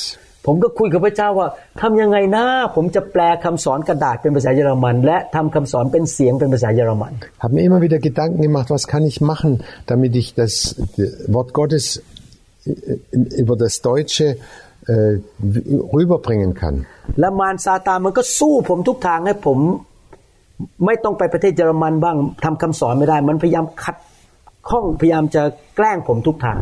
[0.46, 1.48] ผมก็คุยกับพระเจ้าว่า
[1.80, 9.52] ทำยังไงนะผมจะแปลคำสอนกระดาษเป็นภาษาเยอรมัน และทำคำสอนเป็นเสียงเป็นภาษาเยอรมัน Habe mir immer wieder Gedanken gemacht, was kann ich machen,
[9.90, 10.52] damit ich das
[11.34, 11.84] Wort Gottes
[12.66, 14.26] äh, über das Deutsche
[14.92, 15.12] äh,
[15.96, 16.74] rüberbringen kann.
[17.20, 19.58] และมารซาตานมันก็สู้ผมทุกทางให้ผม
[20.86, 23.96] ไม่ต้องไปประเทศเยอรมันบ้างทำคำสอนไม่ได้ มันพยายามขัด
[24.68, 25.42] ข้องพยายามจะ
[25.76, 26.58] แกล้งผมทุกทาง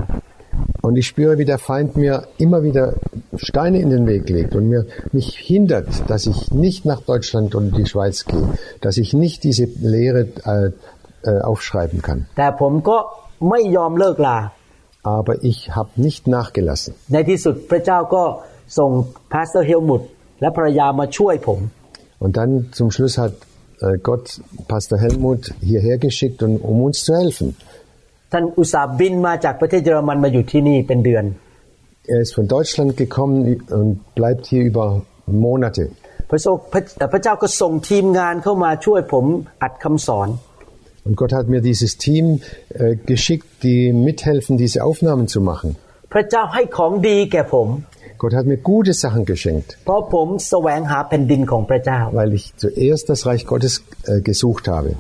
[0.82, 2.94] Und ich spüre, wie der Feind mir immer wieder
[3.36, 7.76] Steine in den Weg legt und mir, mich hindert, dass ich nicht nach Deutschland und
[7.78, 8.50] die Schweiz gehe,
[8.82, 10.72] dass ich nicht diese Lehre äh,
[11.30, 12.20] äh, aufschreiben kann.
[12.38, 12.98] แต่ผมก็
[13.50, 14.38] ไม่ยอมเลิกลา
[15.18, 16.92] Aber ich habe nicht nachgelassen.
[17.14, 18.24] ในที่สุดพระเจ้าก็
[18.78, 18.92] ส่ง
[19.32, 20.02] พาสเตอร์เฮลมุต
[20.42, 21.60] และภรรยามาช่วยผม
[22.24, 23.34] Und dann zum Schluss hat
[23.82, 27.56] äh, Gott Pastor Helmut hierher geschickt, um, um uns zu helfen.
[28.32, 31.26] ท่านอุตส่าห์บินมาจากประเทศเยอรมันมาอยู่ที่นี่เป็นเดือน
[32.14, 33.38] Er ist von Deutschland gekommen
[33.80, 34.86] und bleibt hier über
[35.46, 35.86] Monate.
[36.30, 36.82] พระทรงพระ
[37.14, 39.26] พระเจ้าก็ส่งทีมงานเข้ามาช่วยผม
[39.64, 40.30] อัดคำสอน
[41.06, 42.26] Und Gott hat mir dieses Team
[42.70, 45.70] äh, geschickt, die mithelfen, diese Aufnahmen zu machen.
[46.14, 47.68] พระเจ้าให้ของดีแก่ผม
[48.22, 53.74] Gott hat mir gute Sachen geschenkt, เพราะผมแสวงหาแผ่นดินของพระเจ้า weil ich zuerst das Reich Gottes
[54.12, 54.92] äh, gesucht habe.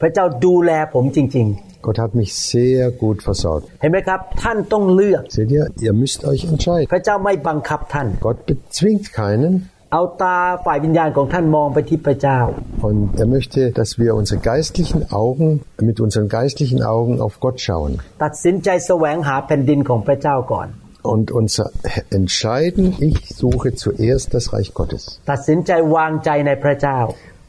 [0.00, 1.46] พระเจ้าดูแลผมจริง
[1.86, 3.64] Gott hat mich sehr gut versorgt.
[3.74, 6.88] ๆ เห็นไหมครับ ท่านต้องเลือก Seht ihr, ihr müsst euch entscheiden.
[6.92, 9.52] พระเจ้าไม่บังคับท่าน Gott bezwingt keinen
[9.92, 12.40] เอาตาฝ่ายวิญญาณของท่านมองไปที่พระเจ้า
[12.88, 15.48] und er möchte, dass wir unsere geistlichen Augen,
[15.88, 17.92] mit unseren geistlichen Augen auf Gott schauen
[18.24, 20.68] ตัดสินใจแสวงหาแผ่นดินของพระเจ้าก่อน
[21.02, 21.62] und uns
[22.10, 25.20] entscheiden, ich suche zuerst das Reich Gottes.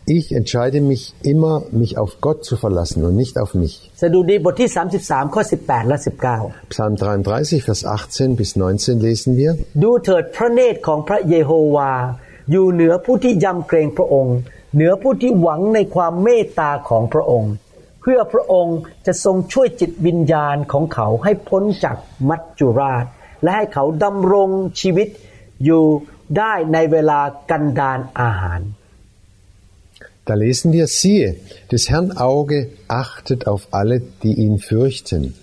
[0.08, 3.74] ตัดสินใจวางใจในพระเจ้า Ich entscheide mich immer, mich auf Gott zu verlassen und nicht auf mich.
[4.00, 4.70] สดุดีบทที่
[5.02, 5.98] 33 ข้อ 18 และ
[6.34, 9.50] 19 Psalm 33, Vers 18 bis 19 lesen wir.
[9.82, 11.92] ดูเถิดพระเนตรของพระเยโฮวา
[12.50, 14.36] อยู่เหนือผู้ที่ยำเกรงพระองค์
[14.74, 17.52] เหนือผู้ที่หวังในความเมตตาของพระองค์
[18.00, 21.96] เพื่อพระองค์จะทรงช่วยจิตวิญญาณของเขาให้พ้นจาก
[22.28, 23.04] มัจจุราช
[23.42, 25.08] และให้เขาดำรงชีวิต
[25.64, 25.84] อยู่
[26.38, 28.60] ได้ในเวลากันดานอาหาร
[30.25, 31.36] Da lesen wir, siehe,
[31.71, 35.34] des Herrn Auge achtet auf alle, die ihn fürchten,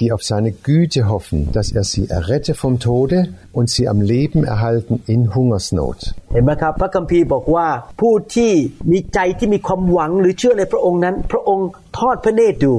[0.00, 4.44] die auf seine Güte hoffen, dass er sie errette vom Tode und sie am Leben
[4.44, 5.98] erhalten in Hungersnot.
[6.32, 7.68] เห็นไหมครับ พระคัมภีร์บอกว่า
[8.00, 8.52] ผู้ที่
[8.92, 12.72] มีใจที่มีความหวังหรือเชื่อในพระองค์นั้น พระองค์ทอดพระเนตรดู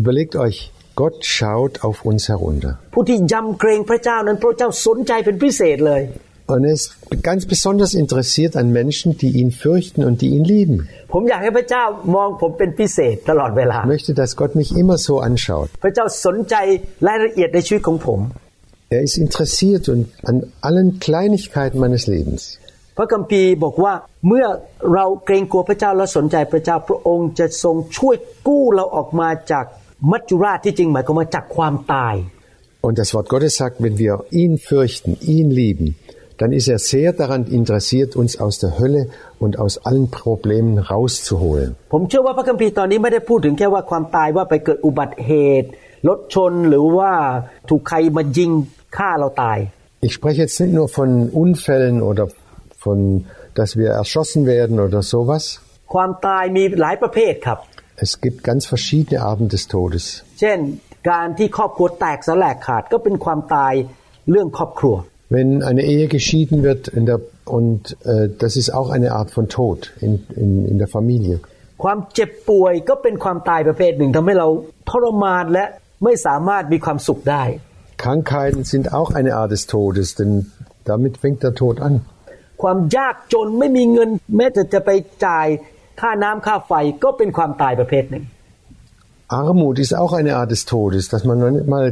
[0.00, 0.58] Überlegt euch,
[1.00, 2.72] Gott schaut auf uns herunter.
[2.94, 6.02] ผู้ที่ยำเกรงพระเจ้านั้น พระเจ้าสนใจเป็นพิเศษเลย
[6.46, 6.86] Und er ist
[7.22, 10.76] ganz besonders interessiert an Menschen, die ihn fürchten und die ihn lieben.
[11.12, 15.68] ผมอยากให้พระเจ้ามองผมเป็นพิเศษตลอดเวลา Ich möchte, dass Gott mich immer so anschaut.
[15.84, 16.54] พระเจ้าสนใจ
[17.08, 18.20] รายละเอียดในชีวิตของผม
[18.96, 20.36] Er ist interessiert und an
[20.68, 22.42] allen Kleinigkeiten meines Lebens.
[22.96, 23.94] พระคัมภีร์บอกว่า
[24.28, 24.46] เมื่อ
[24.94, 29.64] เราเกรงกลัวพระเจ้าและสนใจพระเจ้าพระองค์จะทรงช่วยกู้เราออกมาจาก
[30.10, 32.14] มัจจุราชที่จริงหมายความว่าจากความตาย
[32.86, 35.86] Und das Wort Gottes sagt, wenn wir ihn fürchten, ihn lieben,
[36.37, 41.75] dann ist er sehr daran interessiert, uns aus der Hölle und aus allen Problemen rauszuholen.
[50.01, 52.27] Ich spreche jetzt nicht nur von Unfällen oder
[52.77, 55.59] von, dass wir erschossen werden oder sowas.
[57.95, 60.23] Es gibt ganz verschiedene Arten des Todes.
[65.26, 69.12] เช่น การที่ครอบครัวแตกสลายขาดก็เป็นความตายเรื่องครอบครัว Wenn eine Ehe geschieden wird in der, und äh, das ist auch eine
[69.12, 71.36] Art von Tod in, in, in der Familie.
[71.82, 74.48] ความเจ็บป่วยก็เป็นความตายประเภทหนึ่งทำให้เรา
[74.90, 75.64] ทรมานและ
[76.04, 77.44] ไม่สามารถมีความสุขได้
[78.02, 80.32] Krankheiten sind auch eine Art des Todes, denn
[80.90, 81.94] damit fängt der Tod an.
[82.62, 84.90] ความยากจนไม่มีเงิน แม้แต่จะไป
[85.26, 85.46] จ่าย
[86.00, 86.72] ค่าน้ำค่าไฟ
[87.04, 88.24] ก็เป็นความตายประเภทหนึ่ง
[89.40, 91.86] Armut ist auch eine Art des Todes, dass man noch nicht mal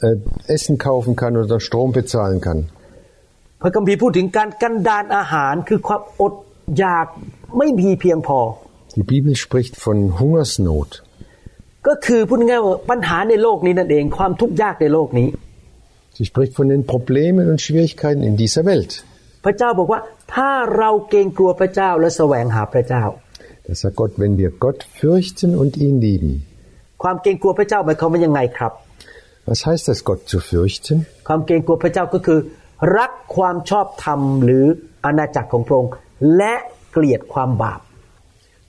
[0.00, 0.16] äh,
[0.54, 2.60] Essen kaufen kann oder Strom bezahlen kann.
[3.62, 6.34] พระคัมภีร์พูดถึงการกันดานอาหารคือความอด
[6.78, 7.06] อยาก
[7.58, 8.38] ไม่มีเพียงพอ
[8.98, 10.90] Die Bibel spricht von Hungersnot.
[11.86, 15.28] ก็คือพูดง่ายๆว่าปัญหาในโลกนี้นั่นเองความทุกข์ยากในโลกนี้
[16.16, 18.92] Sie spricht von den Problemen und Schwierigkeiten in dieser Welt.
[19.44, 20.00] พระเจ้าบอกว่า
[20.34, 23.04] ถ้าเราเกรงกลัวพระเจ้าและแสวงหาพระเจ้า
[23.66, 26.32] Das sagt Gott, wenn wir Gott fürchten und ihn lieben.
[27.02, 28.72] ความเกรงกลัวพระเจ้าหมายความว่ายังไงครับ
[29.50, 30.96] Was heißt das, Gott zu fürchten?
[31.28, 32.40] ความเกรงกลัวพระเจ้าก็คือ
[32.98, 34.64] รักความชอบธรรมหรือ
[35.04, 35.92] อาณาจักรของพระองค์
[36.36, 36.54] และ
[36.92, 37.80] เกลียดความบาป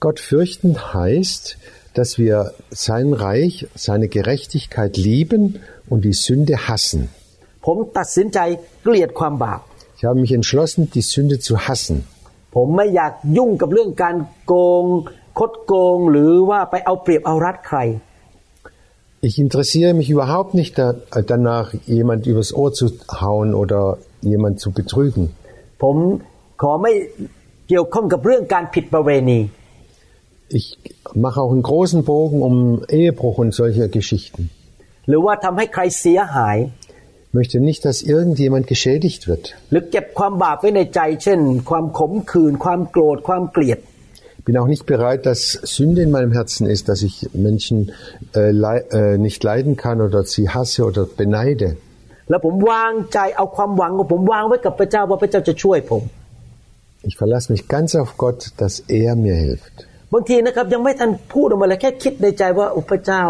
[0.04, 1.44] Gott fürchten heißt,
[1.98, 2.36] dass wir
[2.88, 3.54] sein Reich,
[3.86, 5.42] seine Gerechtigkeit lieben
[5.90, 7.00] und die Sünde hassen.
[7.66, 8.38] ผมตัดสินใจ
[8.82, 9.60] เกลียดความบาป
[9.96, 11.96] Ich habe mich entschlossen, die Sünde zu hassen.
[12.54, 14.84] ผมไม่อยากยุ่งกับเรื่องการโกง
[15.38, 17.78] คดโกง หรือว่าไปเอาเปรียบเอารัดใคร
[19.28, 20.94] Ich interessiere mich überhaupt nicht da,
[21.32, 22.86] danach, jemand übers Ohr zu
[23.20, 25.24] hauen oder jemand zu betrügen.
[25.82, 25.96] ผม
[26.62, 26.92] ขอไม่
[27.68, 29.40] เกี่ยวข้องกับเรื่องการผิดประเวณี
[30.58, 30.66] Ich
[31.24, 32.56] mache auch einen großen Bogen um
[33.00, 34.42] Ehebruch und solche Geschichten.
[35.08, 36.56] หรือว่าทำให้ใครเสียหาย
[37.26, 39.44] Ich möchte nicht, dass irgendjemand geschädigt wird.
[39.70, 43.86] หรือเก็บความบาปไว้ในใจ เช่น ความขมขื่นความโกรธความเกลียด Ich
[44.44, 45.40] bin auch nicht bereit, dass
[45.76, 47.92] Sünde in meinem Herzen ist, dass ich Menschen
[48.34, 51.76] äh, lei äh, nicht leiden kann oder sie hasse oder beneide.
[52.30, 56.02] แล้วผมวางใจเอาความหวังของผมวางไว้กับพระเจ้าว่าพระเจ้าจะช่วยผม
[57.08, 59.74] Ich verlasse mich ganz auf Gott, dass er mir hilft.
[60.12, 63.22] บางทีนะครับยังไม่ทันพูดออกมาเลยแค่คิดในใจว่าโอ้พระเจ้า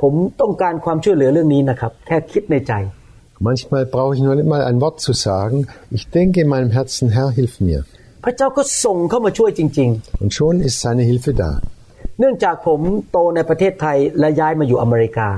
[0.00, 2.74] ผมต้องการความช่วยเหลือเรื่องนี้นะครับ แค่คิดในใจ
[3.48, 5.56] Manchmal brauche ich nur nicht mal ein Wort zu sagen.
[5.90, 7.80] Ich denke in meinem Herzen, Herr, hilf mir.
[8.23, 9.89] พระเจ้าก็ส่งเข้ามาช่วยจริง
[10.23, 11.51] Und schon ist seine Hilfe da.
[11.85, 15.29] ๆเนื่องจากผมโตในประเทศไทยและย้ายมาอยู่อเมริกา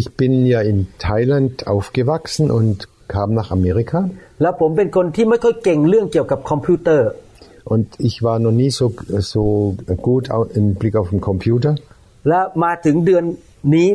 [0.00, 2.76] Ich bin ja in Thailand aufgewachsen und
[3.14, 3.98] kam nach Amerika.
[4.42, 7.08] แล้วผมเป็นคนที่ไม่ค่อยเก่งเรื่องเกี่ยวกับคอมพิวเตอร์
[7.72, 8.86] Und ich war noch nie so,
[9.32, 9.42] so
[10.08, 11.72] gut au- im Blick auf den Computer.
[12.28, 13.24] และมาถึงเดือน
[13.74, 13.88] นี้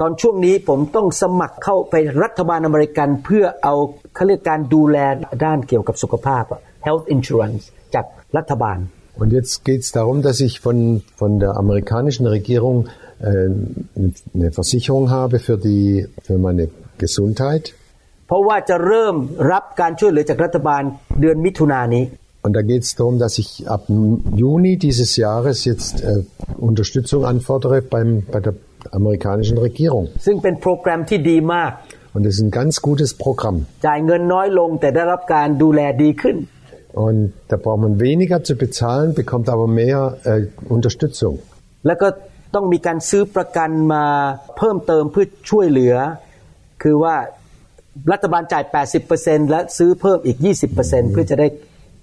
[0.00, 3.74] ตอนช่วงนี้ผมต้องสมัครเข้าไปรัฐบาลอเมริกันเพื่อเอา
[4.14, 4.96] เขาเรียกการดูแล
[5.44, 7.63] ด้านเกี่ยวกับสุขภาพอะ health insurance
[7.95, 8.05] จาก
[8.37, 8.79] รัฐบาล
[9.21, 12.87] Und jetzt geht es darum, dass ich von, von der amerikanischen Regierung
[13.19, 13.49] äh,
[14.35, 17.63] eine Versicherung habe für, die, für meine Gesundheit.
[18.27, 19.15] เพราะว่าจะเริ่ม
[19.51, 20.81] รับการช่วยเหลือจากรัฐบาล
[21.21, 22.05] เดือนมิถุนายนนี้
[22.45, 23.83] Und da geht es darum, dass ich ab
[24.41, 26.23] Juni dieses Jahres jetzt äh,
[26.69, 28.55] Unterstützung anfordere beim, bei der
[28.99, 30.05] amerikanischen Regierung.
[30.25, 31.71] ซึ่งเป็นโปรแกรมที่ดีมาก
[32.15, 33.57] Und das ist ein ganz gutes Programm.
[36.87, 39.99] จ่ายเงินน้อยลงแต่ได้รับการดูแลดีขึ้น Und da braucht man weniger zu bezahlen, bekommt aber mehr
[40.31, 40.41] äh,
[40.75, 41.35] Unterstützung.
[41.87, 42.07] แล้วก็
[42.55, 44.05] ต้องมีการซื้อประกันมา
[44.57, 45.95] เพิ่มเติมเพื่อช่วยเหลือ
[46.83, 47.15] คือว่า
[48.11, 48.63] รัฐบาลจ่าย
[49.07, 50.37] 80%และซื้อเพิ่มอีก
[50.75, 51.47] 20%เพื่อจะได้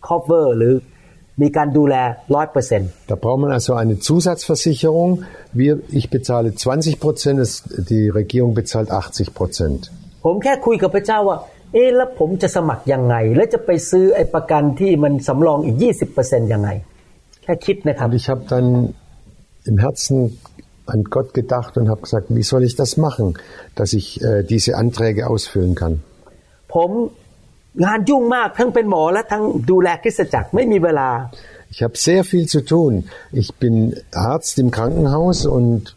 [0.09, 0.75] cover หรือ
[1.43, 1.95] มีการดูแล
[2.35, 5.11] ร้อยเปอร์เซ็นต์ Da braucht man also eine Zusatzversicherung.
[5.63, 9.81] Wir, ich bezahle 20 Prozent, es- die Regierung bezahlt 80 Prozent.
[10.25, 11.39] ผมแค่คุยกับพระเจ้าว่า
[11.76, 15.78] เอ๊ะแล้วผมจะสมัครยังไง แล้วจะไปซื้อไอ้ประกันที่มันสำรองอีก
[16.16, 16.70] 20%ยังไง
[17.44, 18.68] แค่คิดนะครับ Und ich habe dann
[19.70, 20.18] im Herzen
[20.94, 23.28] an Gott gedacht und habe gesagt, wie soll ich das machen,
[23.80, 25.94] dass ich äh, diese Anträge ausfüllen kann.
[26.74, 26.90] ผม
[27.86, 31.10] งานยุ่งมากทั้งเป็นหมอและทั้งดูแลคริสตจักรไม่มีเวลา
[31.74, 32.92] Ich habe sehr viel zu tun.
[33.42, 33.76] Ich bin
[34.14, 35.95] Arzt im Krankenhaus und äh,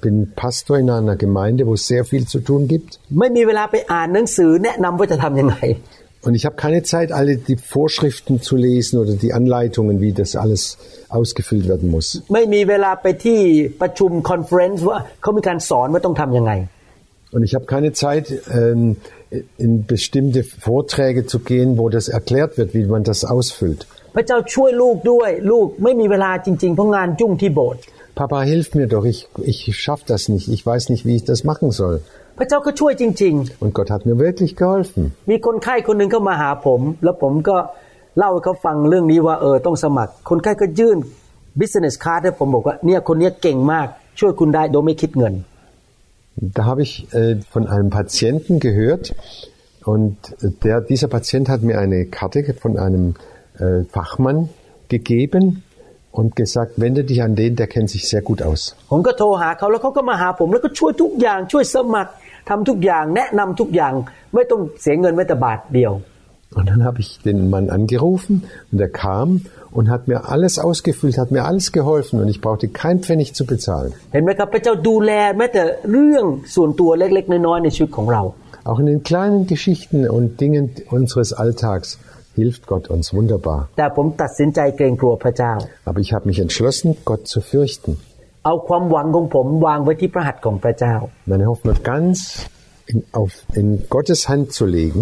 [0.00, 2.90] bin Pastor in einer Gemeinde, wo es sehr viel zu tun gibt.
[3.20, 5.56] ไม่มีเวลาไปอ่านหนังสือแนะนำว่าจะทำยังไง
[6.24, 10.36] Und ich habe keine Zeit, alle die Vorschriften zu lesen oder die Anleitungen, wie das
[10.36, 10.62] alles
[11.18, 12.06] ausgefüllt werden muss.
[12.34, 13.40] ไม่มีเวลาไปที่
[13.80, 16.52] ประชุมคอนเฟรนซ์ว่าเขามีการสอนว่าต้องทำยังไง
[17.34, 18.26] Und ich habe keine Zeit,
[18.60, 18.96] ähm,
[19.56, 23.80] in bestimmte Vorträge zu gehen, wo das erklärt wird, wie man das ausfüllt.
[24.14, 27.82] พระเจ้าช่วยลูกด้วย ลูกไม่มีเวลาจริงๆเพราะงานยุ่งที่โบสถ์
[28.16, 31.40] Papa, hilf mir doch, ich, ich schaffe das nicht, ich weiß nicht, wie ich das
[31.50, 31.96] machen soll.
[32.38, 33.34] พระเจ้าก็ช่วยจริง
[33.64, 35.02] Und Gott hat mir wirklich geholfen.
[35.16, 37.56] ๆ มีคนไข้คนหนึ่งเข้ามาหาผม แล้วผมก็
[38.18, 40.98] เล่าให้เขาฟังเรื่องนี้ว่าเออต้องสมัคร คนไข้ก็ยื่น
[41.60, 43.86] business card ให้ผมบอกว่าเนี่ยคนเนี้ยเก่งมาก
[44.20, 45.34] ช่วยคุณได้โดยไม่คิดเงิน
[46.56, 49.04] Da habe ich äh, von einem Patienten gehört
[49.92, 50.16] und
[50.64, 53.04] der, dieser Patient hat mir eine Karte von einem
[53.58, 54.48] äh, Fachmann
[54.88, 55.62] gegeben
[56.18, 58.60] und gesagt, wende dich an den, der kennt sich sehr gut aus.
[58.90, 62.12] ผมก็โทรหาเขาแล้วเขาก็มาหาผมแล้วก็ช่วยทุกอย่างช่วยสมัคร
[62.48, 63.94] ทำทุกอย่างแนะนำทุกอย่าง
[64.34, 65.94] ไม่ต้องเสียเงินแม้แต่บาทเดียว
[66.58, 68.34] Und dann habe ich den Mann angerufen
[68.70, 69.28] und er kam
[69.70, 73.44] und hat mir alles ausgefüllt, hat mir alles geholfen und ich brauchte kein Pfennig zu
[73.52, 73.90] bezahlen.
[74.12, 75.62] เห็นไหมครับพระเจ้าดูแลแม้แต่
[75.92, 78.22] เรื่องส่วนตัวเล็กๆน้อยๆในชีวิตของเรา
[78.68, 80.64] Auch in den kleinen Geschichten und Dingen
[80.98, 81.88] unseres Alltags
[82.37, 83.59] hilft Gott uns wunderbar.
[83.77, 85.53] แต่ผมตัดสินใจเกรงกลัวพระเจ้า
[85.89, 87.91] Aber ich habe mich entschlossen, Gott zu fürchten.
[88.45, 90.95] เอาความหวังของผมวางไว้ที่พระหัตถ์ของพระเจ้า
[91.29, 92.17] Meine Hoffnung ganz
[92.91, 95.01] in, auf, in Gottes Hand zu legen.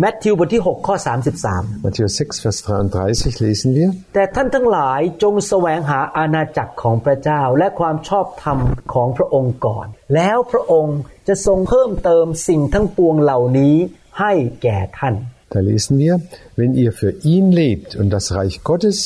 [0.00, 0.94] แมทธิวบทที่6ข้อ
[1.40, 2.58] 33 Matthäus 6, Vers
[3.02, 3.88] 33 lesen wir.
[4.14, 8.58] แต่ท่านทั้งหลายจงแสวงหาอาณาจักรของพระเจ้าและความชอบธรรม
[8.94, 13.74] ของพระองค์ก่อน แล้วพระองค์จะทรงเพิ่มเติมสิ่งทั้งปวงเหล่านี้
[14.20, 15.14] ให้แก่ท่าน
[15.53, 16.13] Da lesen wir,
[16.59, 18.97] wenn ihr für ihn lebt und das Reich Gottes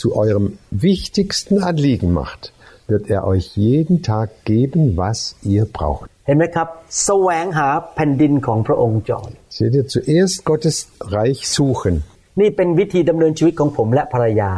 [0.00, 2.52] zu eurem wichtigsten Anliegen macht,
[2.86, 6.08] wird er euch jeden Tag geben, was ihr braucht.
[6.26, 6.68] เห็นไหมครับ
[7.04, 10.76] แสวงหาแผ่นดินของพระองค์จอน Seht ihr, zuerst Gottes
[11.16, 11.94] Reich suchen.
[12.40, 14.50] นี่เป็นวิธีดำเนินชีวิตของผมและภรรยา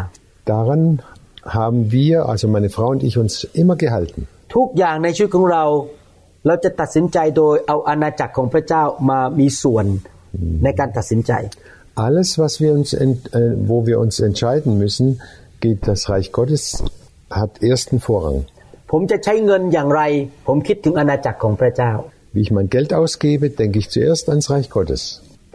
[0.50, 0.85] Daran
[1.59, 4.20] haben wir, also meine Frau und ich, uns immer gehalten.
[4.55, 5.64] ทุกอย่างในชีวิตของเรา
[6.46, 9.87] เราจะตัดสินใจโดยเอาอาณาจักรของพระเจ้ามามีส่วน
[10.64, 11.33] ในการตัดสินใจ
[12.07, 15.07] Alles, was wir uns, ent, äh, wo wir uns entscheiden müssen,
[15.64, 16.62] geht das Reich Gottes,
[17.40, 18.38] hat ersten Vorrang.
[18.90, 20.03] ผมจะใช้เงินอย่างไร
[20.46, 21.92] ผมคิดถึงอาณาจักรของพระเจ้า
[22.35, 25.03] Wie ich mein Geld ausgebe, denke ich zuerst ans Reich Gottes.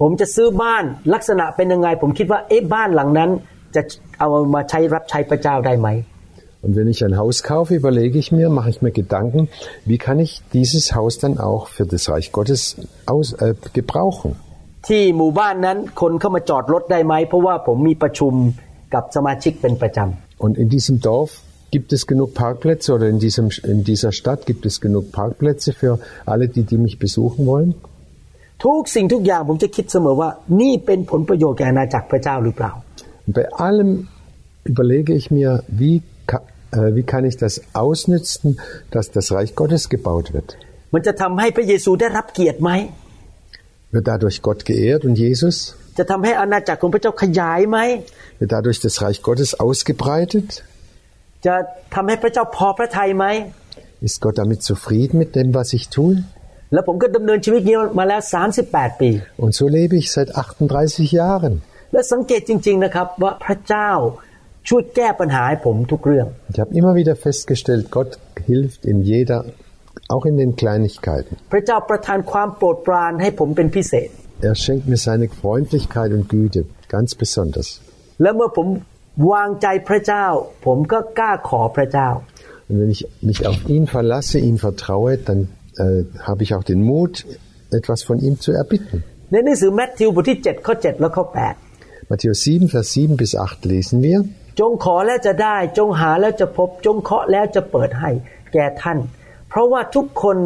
[0.01, 3.29] ผมจะซื้อบ้านลักษณะเป็นยังไง ผมคิดว่าเอ๊ะบ้านหลังนั้น
[3.75, 3.81] จะ
[4.19, 5.89] เอามาใช้รับใช้พระเจ้าได้ไหม
[6.65, 9.49] Und wenn ich ein Haus kaufe, überlege ich mir, mache ich mir Gedanken,
[9.85, 12.61] wie kann ich dieses Haus dann auch für das Reich Gottes
[13.05, 14.31] aus, äh, gebrauchen?
[14.87, 18.33] ที่หมู่บ้านนั้นคนเข้ามาจอดรถได้ไหม เพราะว่าผมมีประชุม
[18.93, 21.31] กับสมาชิกเป็นประจำ Und in diesem Dorf
[21.75, 25.91] gibt es genug Parkplätze oder in, diesem, in dieser Stadt gibt es genug Parkplätze für
[26.31, 27.71] alle, die, die mich besuchen wollen.
[28.65, 30.29] ทุกสิ่งทุกอย่างผมจะคิดเสมอว่า
[30.61, 32.71] นี่เป็นผลประโยชน์แก่อาณาจักรพระเจ้าหรือเปล่า
[33.27, 33.89] Und bei allem
[34.71, 35.49] überlege ich mir,
[35.81, 35.95] wie,
[36.31, 36.45] ka-
[36.77, 38.47] äh, wie kann ich das ausnützen,
[38.93, 40.49] dass das Reich Gottes gebaut wird.
[40.93, 42.71] มันจะทำให้พระเยซูได้รับเกียรติไหม
[43.92, 45.76] Wird dadurch Gott geehrt und Jesus?
[48.38, 50.64] Wird dadurch das Reich Gottes ausgebreitet?
[54.00, 56.22] Ist Gott damit zufrieden mit dem, was ich tue?
[59.36, 61.62] Und so lebe ich seit 38 Jahren.
[66.52, 69.46] Ich habe immer wieder festgestellt, Gott hilft in jeder
[70.13, 71.33] auch in den Kleinigkeiten.
[71.51, 74.09] พระเจ้าประทานความโปรดปรานให้ผมเป็นพิเศษ
[74.47, 76.61] Er schenkt mir seine Freundlichkeit und Güte,
[76.95, 77.67] ganz besonders.
[78.21, 78.67] และเมื่อผม
[79.31, 80.25] วางใจพระเจ้า
[80.65, 82.09] ผมก็กล้าขอพระเจ้า
[82.67, 85.39] Und wenn ich mich auf ihn verlasse, ihm vertraue, dann
[85.83, 87.13] äh, habe ich auch den Mut,
[87.79, 88.97] etwas von ihm zu erbitten.
[89.31, 91.25] ในหนังสือแมทธิวบทที่ 7 ข้อ 7 และข้อ
[92.09, 94.19] Matthäus 7, Vers 7 bis 8 lesen wir.
[94.21, 98.11] 8 จงขอแล้วจะได้ จงหาแล้วจะพบ จงเคาะแล้วจะเปิดให้
[98.53, 98.97] แก่ท่าน
[99.49, 100.37] เพราะว่าทุกคน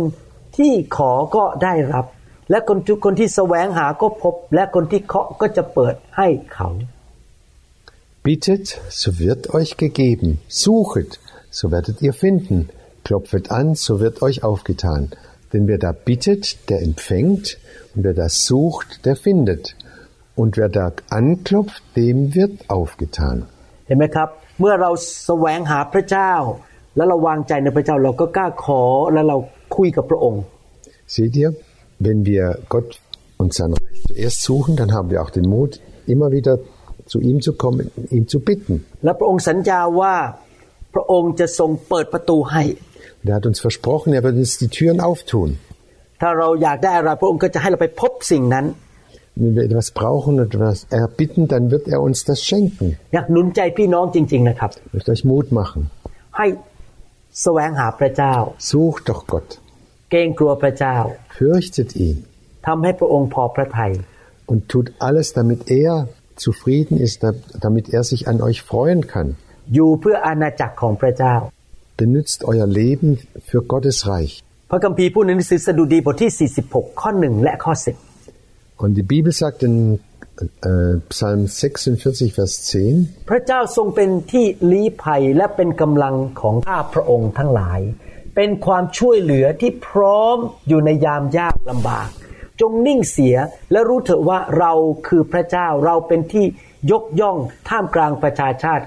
[0.58, 2.06] ที่ขอก็ได้รับ
[2.50, 6.70] และคนทุกคนที่แสวงหาก็พบ และคนที่เคาะก็จะเปิดให้เขา
[8.26, 10.30] Bittet, so wird euch gegeben.
[10.50, 11.12] Suchet,
[11.58, 12.70] so werdet ihr finden.
[13.06, 15.02] Klopfet an, so wird euch aufgetan.
[15.52, 17.58] Denn wer da bittet, der empfängt,
[17.96, 19.76] und wer da sucht, der findet.
[20.36, 23.38] Und wer da anklopft, dem wird aufgetan.
[23.88, 24.92] เห็นไหมครับ เมื่อเรา
[25.26, 26.34] แสวงหาพระเจ้า
[26.96, 28.82] แล้วเราวางใจในพระเจ้าเราก็กล้าขอ
[29.14, 29.38] แล้วเรา
[29.76, 30.42] คุยกับพระองค์
[31.16, 31.50] Seht ihr,
[32.06, 32.90] wenn wir Gott
[33.42, 35.72] und sein Reich zuerst suchen, dann haben wir auch den Mut,
[36.14, 36.54] immer wieder
[37.12, 37.84] zu ihm zu kommen,
[38.18, 38.74] ihn zu bitten.
[39.04, 40.16] และพระองค์สัญญาว่า
[40.94, 42.64] พระองค์จะทรงเปิดประตูให้
[43.22, 45.50] Und er hat uns versprochen, er wird uns die Türen auftun.
[46.22, 48.66] ถ้าเราอยากได้อะไรพระองค์ก็จะให้เราไปพบสิ่งนั้น
[49.42, 52.86] Wenn wir etwas brauchen und etwas erbitten, dann wird er uns das schenken.
[53.14, 55.82] อยากหนุนใจพี่น้องจริง ๆนะครับ Ich möchte euch Mut machen.
[56.38, 56.46] ให้
[57.42, 58.34] แสวงหาพระเจ้า
[58.72, 59.50] Sucht doch Gott.
[60.12, 60.96] เกรงกลัวพระเจ้า
[61.38, 62.16] Fürchtet ihn.
[62.68, 63.92] ทำให้พระองค์พอพระทัย
[64.52, 65.92] Und tut alles, damit er
[66.46, 69.28] zufrieden ist, da- damit er sich an euch freuen kann.
[69.74, 71.36] อยู่เพื่ออาณาจักรของพระเจ้า
[72.02, 73.10] Benützt euer Leben
[73.50, 74.34] für Gottes Reich.
[74.72, 77.74] พระคัมภีร์พูดในหนังสือสดุดีบทที่ 46 ข้อหนึ่งและข้อ
[78.84, 80.00] Und die Bibel sagt in äh,
[81.17, 82.53] Psalm 46, Vers
[82.91, 87.81] 10, พระเจ้าทรงเป็นที่ลี้ภัยและเป็นกำลังของข้าพระองค์ทั้งหลาย
[88.35, 90.37] เป็นความช่วยเหลือที่พร้อม
[90.69, 92.09] อยู่ในยามยากลำบาก
[92.61, 93.37] จงนิ่งเสีย
[93.73, 94.73] และรู้เถอะว่าเรา
[95.07, 96.47] คือพระเจ้าเราเป็นที่
[96.91, 97.37] ยกย่อง
[97.69, 98.85] ท่ามกลางประชาชาติ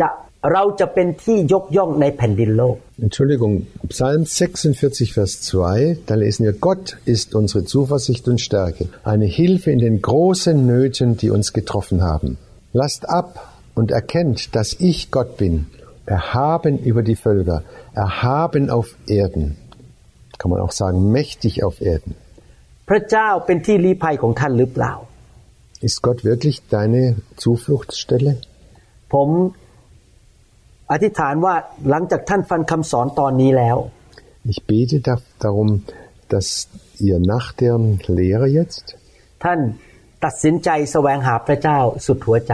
[0.00, 0.08] จะ
[0.53, 3.53] เราจะเป็นที่ยกย่องในแผ่นดินโลก Entschuldigung,
[3.93, 9.69] Psalm 46, Vers 2, da lesen wir, Gott ist unsere Zuversicht und Stärke, eine Hilfe
[9.75, 12.29] in den großen Nöten, die uns getroffen haben.
[12.81, 13.29] Lasst ab
[13.79, 15.53] und erkennt, dass ich Gott bin,
[16.05, 17.63] erhaben über die Völker,
[17.93, 19.57] erhaben auf Erden.
[20.39, 22.13] Kann man auch sagen, mächtig auf Erden.
[22.89, 24.93] พระเจ้าเป็นที่ลี้ภัยของท่านหรือเปล่า
[25.87, 27.01] Ist Gott wirklich deine
[27.43, 28.33] Zufluchtsstelle?
[29.13, 29.29] ผม
[30.91, 31.55] อธิษฐานว่า
[31.89, 33.77] หลังจากท่านฟังคำสอนตอนนี้แล้ว
[34.51, 35.15] Ich bete da,
[35.45, 35.69] darum,
[36.33, 36.47] dass
[37.07, 37.75] ihr nach der
[38.19, 38.85] Lehre jetzt
[39.43, 39.59] ท่าน
[40.25, 42.53] ตัดสินใจแสวงหาพระเจ้าสุดหัวใจ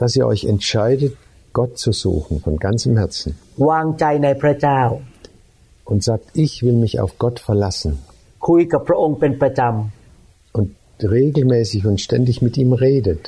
[0.00, 1.12] dass ihr euch entscheidet,
[1.58, 3.30] Gott zu suchen von ganzem Herzen
[3.70, 4.80] วางใจในพระเจ้า
[5.90, 7.92] und sagt, ich will mich auf Gott verlassen
[8.48, 9.62] คุยกับพระองค์เป็นประจ
[10.56, 10.68] und
[11.16, 13.22] regelmäßig und ständig mit ihm redet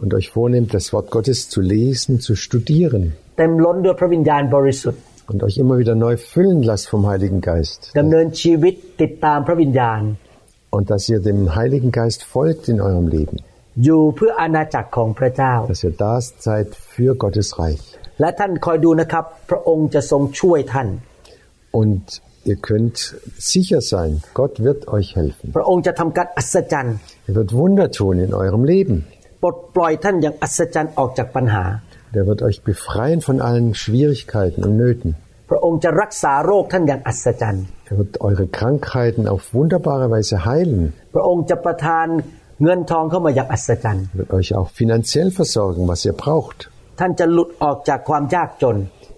[0.00, 3.14] und euch vornehmt, das Wort Gottes zu lesen, zu studieren.
[5.30, 7.92] Und euch immer wieder neu füllen lasst vom Heiligen Geist.
[10.70, 13.36] Und dass ihr dem Heiligen Geist folgt in eurem Leben.
[13.76, 17.98] Dass ihr das seid für Gottes Reich.
[21.70, 25.52] Und ihr könnt sicher sein, Gott wird euch helfen.
[25.54, 29.06] Er wird Wunder tun in eurem Leben.
[29.42, 31.64] ปลดปล่อยท่านอย่างอัศจรรย์ออกจากปัญหา
[32.16, 35.10] Der wird euch befreien von allen Schwierigkeiten und Nöten.
[35.50, 40.82] พระองค์จะรักษาโรคท่านอย่างอัศจรรย์ Er wird eure Krankheiten auf wunderbare Weise heilen.
[41.14, 42.06] พระองค์จะประทาน
[42.62, 46.58] เงินทองเข้ามาอย่างอัศจรรย์ Er wird euch auch finanziell versorgen, was ihr braucht.
[47.00, 48.76] ท่านจะหลุดออกจากความยากจน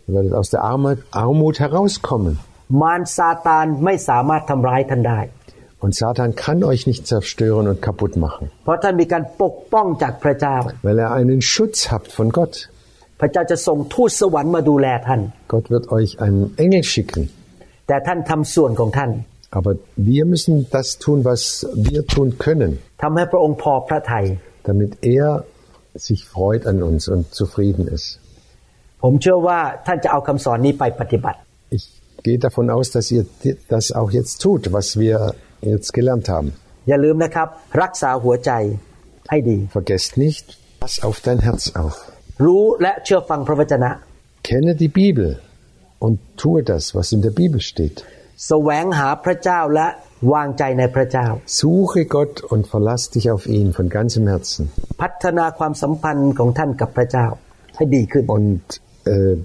[0.09, 2.35] Ihr werdet aus der Armut, Armut herauskommen.
[2.83, 5.21] มารซาตานไม่สามารถทำร้ายท่านได้
[5.81, 8.51] Und Satan kann euch nicht zerstören und kaputt machen.
[10.83, 12.69] Weil er einen Schutz habt von Gott.
[15.49, 17.31] Gott wird euch einen Engel schicken.
[19.51, 22.79] Aber wir müssen das tun, was wir tun können.
[24.63, 25.45] Damit er
[25.95, 28.21] sich freut an uns und zufrieden ist.
[31.71, 31.91] Ich
[32.23, 33.25] gehe davon aus, dass ihr
[33.69, 35.35] das auch jetzt tut, was wir
[35.72, 36.50] jetzt gelernt haben.
[36.88, 37.48] อย่าลืมนะครับ
[37.82, 38.52] รักษาหัวใจ
[39.30, 40.46] ให้ดี Vergesst nicht,
[40.82, 41.96] pass auf dein Herz auf.
[42.46, 43.92] รู้และเชื่อฟังพระวจนะ
[44.48, 45.28] Kenne die Bibel
[46.06, 47.98] und tue das, was in der Bibel steht.
[48.48, 49.88] แสวงหาพระเจ้าและ
[50.34, 51.28] วางใจในพระเจ้า
[51.60, 54.64] Suche Gott und verlass dich auf ihn von ganzem Herzen.
[55.02, 57.28] พัฒนาความสัมพันธ์ของท่านกับพระเจ้า
[57.76, 58.66] ให้ดีขึ้น Und
[59.14, 59.36] äh,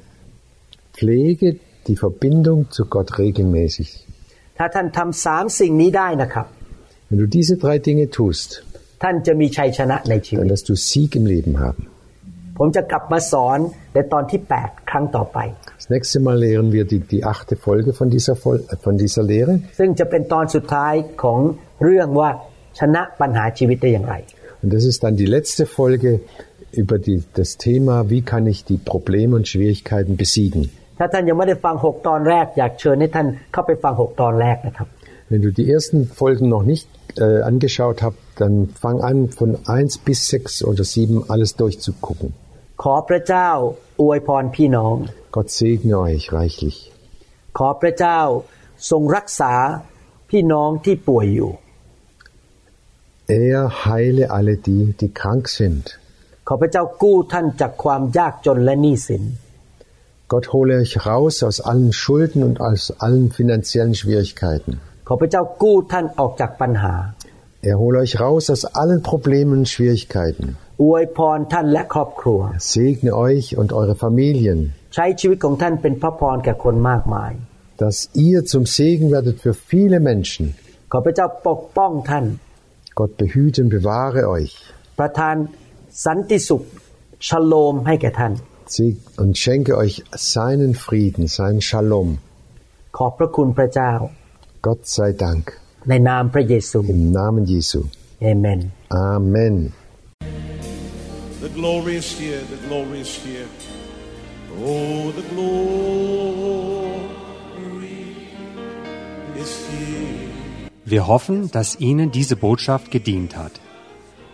[0.97, 1.49] pflege
[1.89, 3.89] die Verbindung zu Gott regelmäßig.
[4.59, 6.47] ถ้าท่านทำสามสิ่งนี้ได้นะครับ
[7.09, 8.51] Wenn du diese drei Dinge tust,
[9.03, 11.83] ท่านจะมีชัยชนะในชีวิ dann ต wirst du Sieg im Leben haben.
[12.59, 13.59] ผมจะกลับมาสอน
[13.95, 15.39] ในตอนที่ 8 ครั้งต่อไป
[15.83, 19.23] Das nächste Mal lehren wir die, die achte Folge von dieser, Fol äh, von dieser
[19.33, 19.53] Lehre.
[19.79, 21.39] ซึ่งจะเป็นตอนสุดท้ายของ
[21.85, 22.31] เรื่องว่า
[22.79, 24.15] ชนะปัญหาชีวิตได้อย่างไร
[24.63, 26.11] Und das ist dann die letzte Folge
[26.83, 30.63] über die, das Thema, wie kann ich die Probleme und Schwierigkeiten besiegen.
[30.99, 34.89] ถ้าท่านยังไม่ได้ฟัง 6 ตอนแรก อยากเชิญให้ท่านเข้าไปฟัง 6 ตอนแรกนะครับ
[35.31, 36.87] Wenn du die ersten Folgen noch nicht
[37.27, 42.29] äh, angeschaut habt, dann fang an von 1 bis 6 oder 7 alles durchzugucken.
[42.83, 43.51] ขอพระเจ้า
[44.01, 44.97] อวยพรพี่น้อง
[45.35, 46.79] Gott segne euch reichlich.
[47.59, 48.21] ขอพระเจ้า
[48.91, 49.53] ทรงรักษา
[50.31, 51.51] พี่น้องที่ป่วยอยู่
[53.43, 55.85] Er heile alle die, die krank sind.
[56.49, 59.23] ขอพระเจ้ากู้ท่านจากความยากจนและหนี้สิน
[60.33, 64.73] Gott hole euch raus aus allen Schulden und aus allen finanziellen Schwierigkeiten.
[65.09, 66.95] ขอพระเจ้ากู้ท่านออกจากปัญหา
[67.71, 70.47] Er hole euch raus aus allen Problemen und Schwierigkeiten.
[70.83, 72.41] อวยพรท่านและครอบครัว
[72.73, 74.59] Segne euch und eure Familien,
[74.95, 77.33] ใช้ชีวิตของท่านเป็นพระพรแก่คนมากมาย
[77.83, 80.45] dass ihr zum Segen werdet für viele Menschen.
[80.93, 82.25] ขอพระเจ้าปกป้องท่าน
[82.99, 84.53] Gott behüte und bewahre euch
[84.99, 85.37] ประทาน
[86.05, 86.63] สันติสุข
[87.27, 88.33] ชโลมให้แก่ท่าน
[88.67, 92.09] Seg- und schenke euch seinen Frieden, seinen Shalom.
[92.97, 93.93] ขอบพระคุณพระเจ้า
[94.67, 95.45] Gott sei Dank.
[95.89, 97.81] ในนามพระเยซู Im Namen Jesu.
[98.23, 98.61] เอเมน
[99.13, 99.57] Amen.
[101.45, 103.49] The glory is here, the glory is here.
[104.69, 106.81] Oh, the glory
[109.43, 110.21] is here.
[110.85, 113.55] Wir hoffen, dass Ihnen diese Botschaft gedient hat.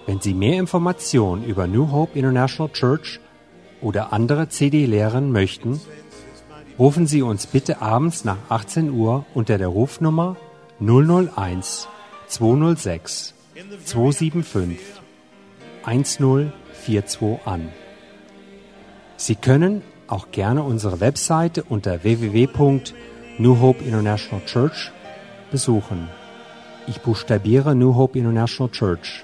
[0.06, 3.20] Wenn Sie mehr Informationen über New Hope International Church
[3.81, 5.79] oder andere CD lehren möchten,
[6.79, 10.37] rufen Sie uns bitte abends nach 18 Uhr unter der Rufnummer
[10.79, 11.87] 001
[12.27, 13.33] 206
[13.85, 14.79] 275
[15.83, 17.69] 1042 an.
[19.17, 24.91] Sie können auch gerne unsere Webseite unter www.new Hope International Church
[25.51, 26.09] besuchen.
[26.87, 29.23] Ich buchstabiere New Hope International Church.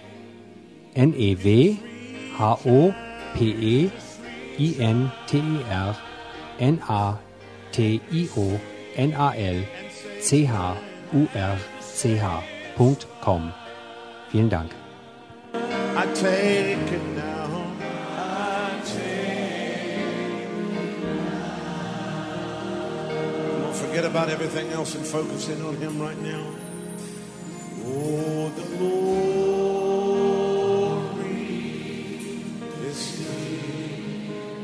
[4.57, 5.95] i n t e r
[6.59, 7.17] n a
[7.71, 8.59] t i o
[8.95, 9.57] n a l
[10.21, 10.53] t h
[11.13, 12.43] u r c h.
[12.77, 13.53] dot com.
[14.31, 14.71] Vielen Dank.
[15.53, 17.07] I take it
[23.97, 26.45] Forget about everything else and focus in on Him right now.
[27.85, 29.26] Oh, the Lord.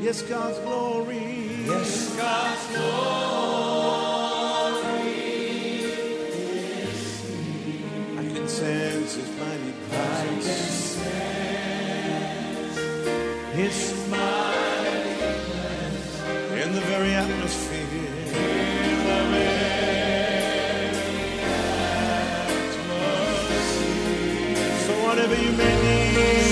[0.04, 1.64] Yes, God's glory.
[1.64, 2.84] Yes, God's glory.
[8.18, 11.00] I can sense His mighty presence.
[13.54, 15.14] His mighty
[15.48, 16.20] presence
[16.52, 17.80] in the very atmosphere.
[24.84, 26.43] So whatever you may need,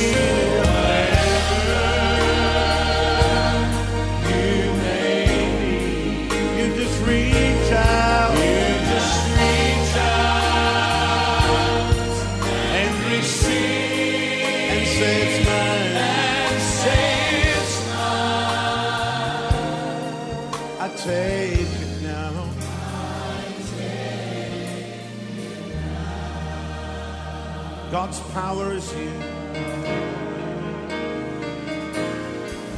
[27.93, 29.13] God's power is here.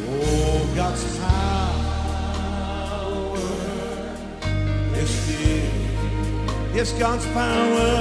[0.08, 3.38] Oh, God's power
[4.98, 5.70] is here.
[6.74, 7.94] Yes, God's power.